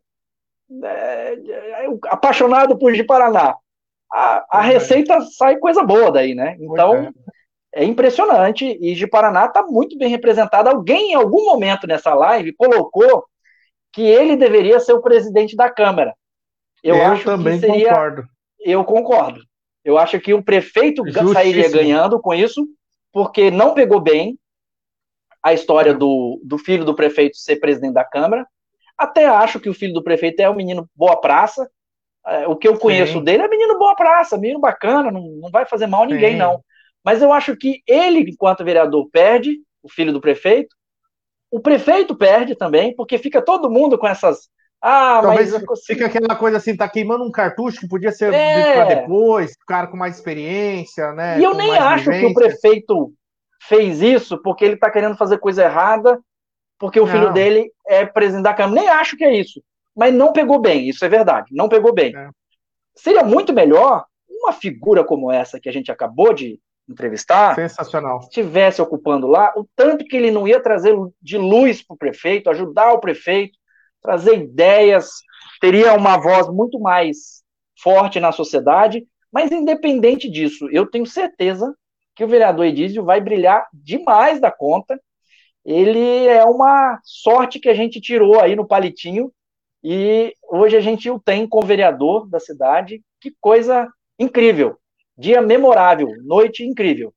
[0.82, 3.56] é, é, apaixonado por de Paraná.
[4.12, 6.56] A, a receita sai coisa boa daí, né?
[6.60, 7.82] Então, é.
[7.82, 8.78] é impressionante.
[8.80, 10.68] E de Paraná está muito bem representado.
[10.68, 13.24] Alguém, em algum momento nessa live, colocou
[13.92, 16.14] que ele deveria ser o presidente da Câmara.
[16.82, 17.88] Eu, eu também seria...
[17.88, 18.28] concordo.
[18.66, 19.40] Eu concordo.
[19.84, 21.32] Eu acho que o prefeito Justíssimo.
[21.32, 22.66] sairia ganhando com isso,
[23.12, 24.36] porque não pegou bem
[25.40, 28.44] a história do, do filho do prefeito ser presidente da Câmara.
[28.98, 31.70] Até acho que o filho do prefeito é um menino boa praça.
[32.26, 33.22] É, o que eu conheço Sim.
[33.22, 36.38] dele é menino boa praça, menino bacana, não, não vai fazer mal a ninguém, Sim.
[36.38, 36.60] não.
[37.04, 40.74] Mas eu acho que ele, enquanto vereador, perde, o filho do prefeito.
[41.48, 44.48] O prefeito perde também, porque fica todo mundo com essas
[44.88, 48.72] ah, Talvez mas fica aquela coisa assim, tá queimando um cartucho que podia ser é.
[48.72, 51.40] para depois, cara com mais experiência, né?
[51.40, 52.20] E eu nem acho vivência.
[52.20, 53.12] que o prefeito
[53.62, 56.20] fez isso porque ele tá querendo fazer coisa errada,
[56.78, 57.12] porque o não.
[57.12, 58.80] filho dele é presidente da Câmara.
[58.80, 59.60] Nem acho que é isso.
[59.92, 62.14] Mas não pegou bem, isso é verdade, não pegou bem.
[62.16, 62.28] É.
[62.94, 68.80] Seria muito melhor uma figura como essa que a gente acabou de entrevistar, sensacional, estivesse
[68.80, 72.92] ocupando lá, o tanto que ele não ia trazer de luz para o prefeito, ajudar
[72.92, 73.55] o prefeito,
[74.06, 75.10] trazer ideias,
[75.60, 77.42] teria uma voz muito mais
[77.82, 81.74] forte na sociedade, mas independente disso, eu tenho certeza
[82.14, 84.98] que o vereador Edísio vai brilhar demais da conta.
[85.64, 89.32] Ele é uma sorte que a gente tirou aí no palitinho
[89.82, 93.02] e hoje a gente o tem como vereador da cidade.
[93.20, 93.88] Que coisa
[94.18, 94.78] incrível!
[95.18, 97.12] Dia memorável, noite incrível.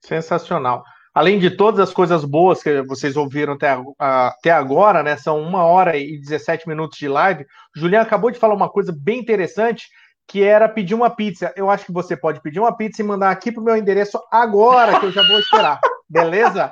[0.00, 0.82] Sensacional
[1.14, 5.16] além de todas as coisas boas que vocês ouviram até, até agora, né?
[5.16, 7.46] São uma hora e 17 minutos de live.
[7.74, 9.88] O Juliano acabou de falar uma coisa bem interessante,
[10.26, 11.52] que era pedir uma pizza.
[11.56, 14.98] Eu acho que você pode pedir uma pizza e mandar aqui pro meu endereço agora,
[14.98, 15.78] que eu já vou esperar.
[16.10, 16.68] Beleza?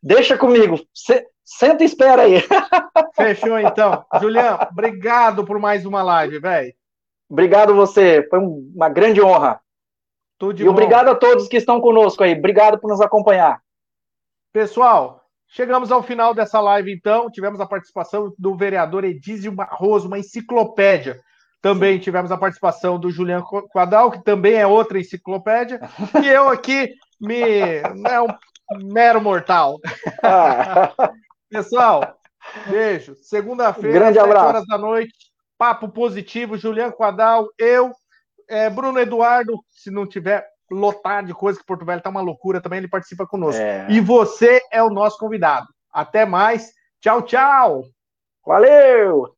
[0.00, 0.78] Deixa comigo.
[1.44, 2.42] Senta e espera aí.
[3.16, 4.04] Fechou então.
[4.20, 6.72] Juliano, obrigado por mais uma live, velho.
[7.28, 8.26] Obrigado você.
[8.30, 9.60] Foi uma grande honra.
[10.42, 10.72] Tudo e bom.
[10.72, 12.36] obrigado a todos que estão conosco aí.
[12.36, 13.60] Obrigado por nos acompanhar.
[14.52, 17.30] Pessoal, chegamos ao final dessa live, então.
[17.30, 21.20] Tivemos a participação do vereador Edísio Barroso, uma enciclopédia.
[21.60, 25.80] Também tivemos a participação do Juliano Quadal, que também é outra enciclopédia.
[26.20, 28.26] e eu aqui, me, né, um
[28.92, 29.78] mero mortal.
[30.24, 30.92] Ah.
[31.48, 32.16] Pessoal,
[32.66, 33.14] beijo.
[33.14, 34.46] Segunda-feira, Grande 7 abraço.
[34.48, 35.14] horas da noite.
[35.56, 37.92] Papo positivo, Juliano Quadal, eu,
[38.48, 42.60] é, Bruno Eduardo, se não tiver lotado de coisa, que Porto Velho tá uma loucura
[42.60, 43.60] também, ele participa conosco.
[43.60, 43.86] É.
[43.90, 45.66] E você é o nosso convidado.
[45.92, 46.72] Até mais.
[47.00, 47.84] Tchau, tchau.
[48.44, 49.34] Valeu!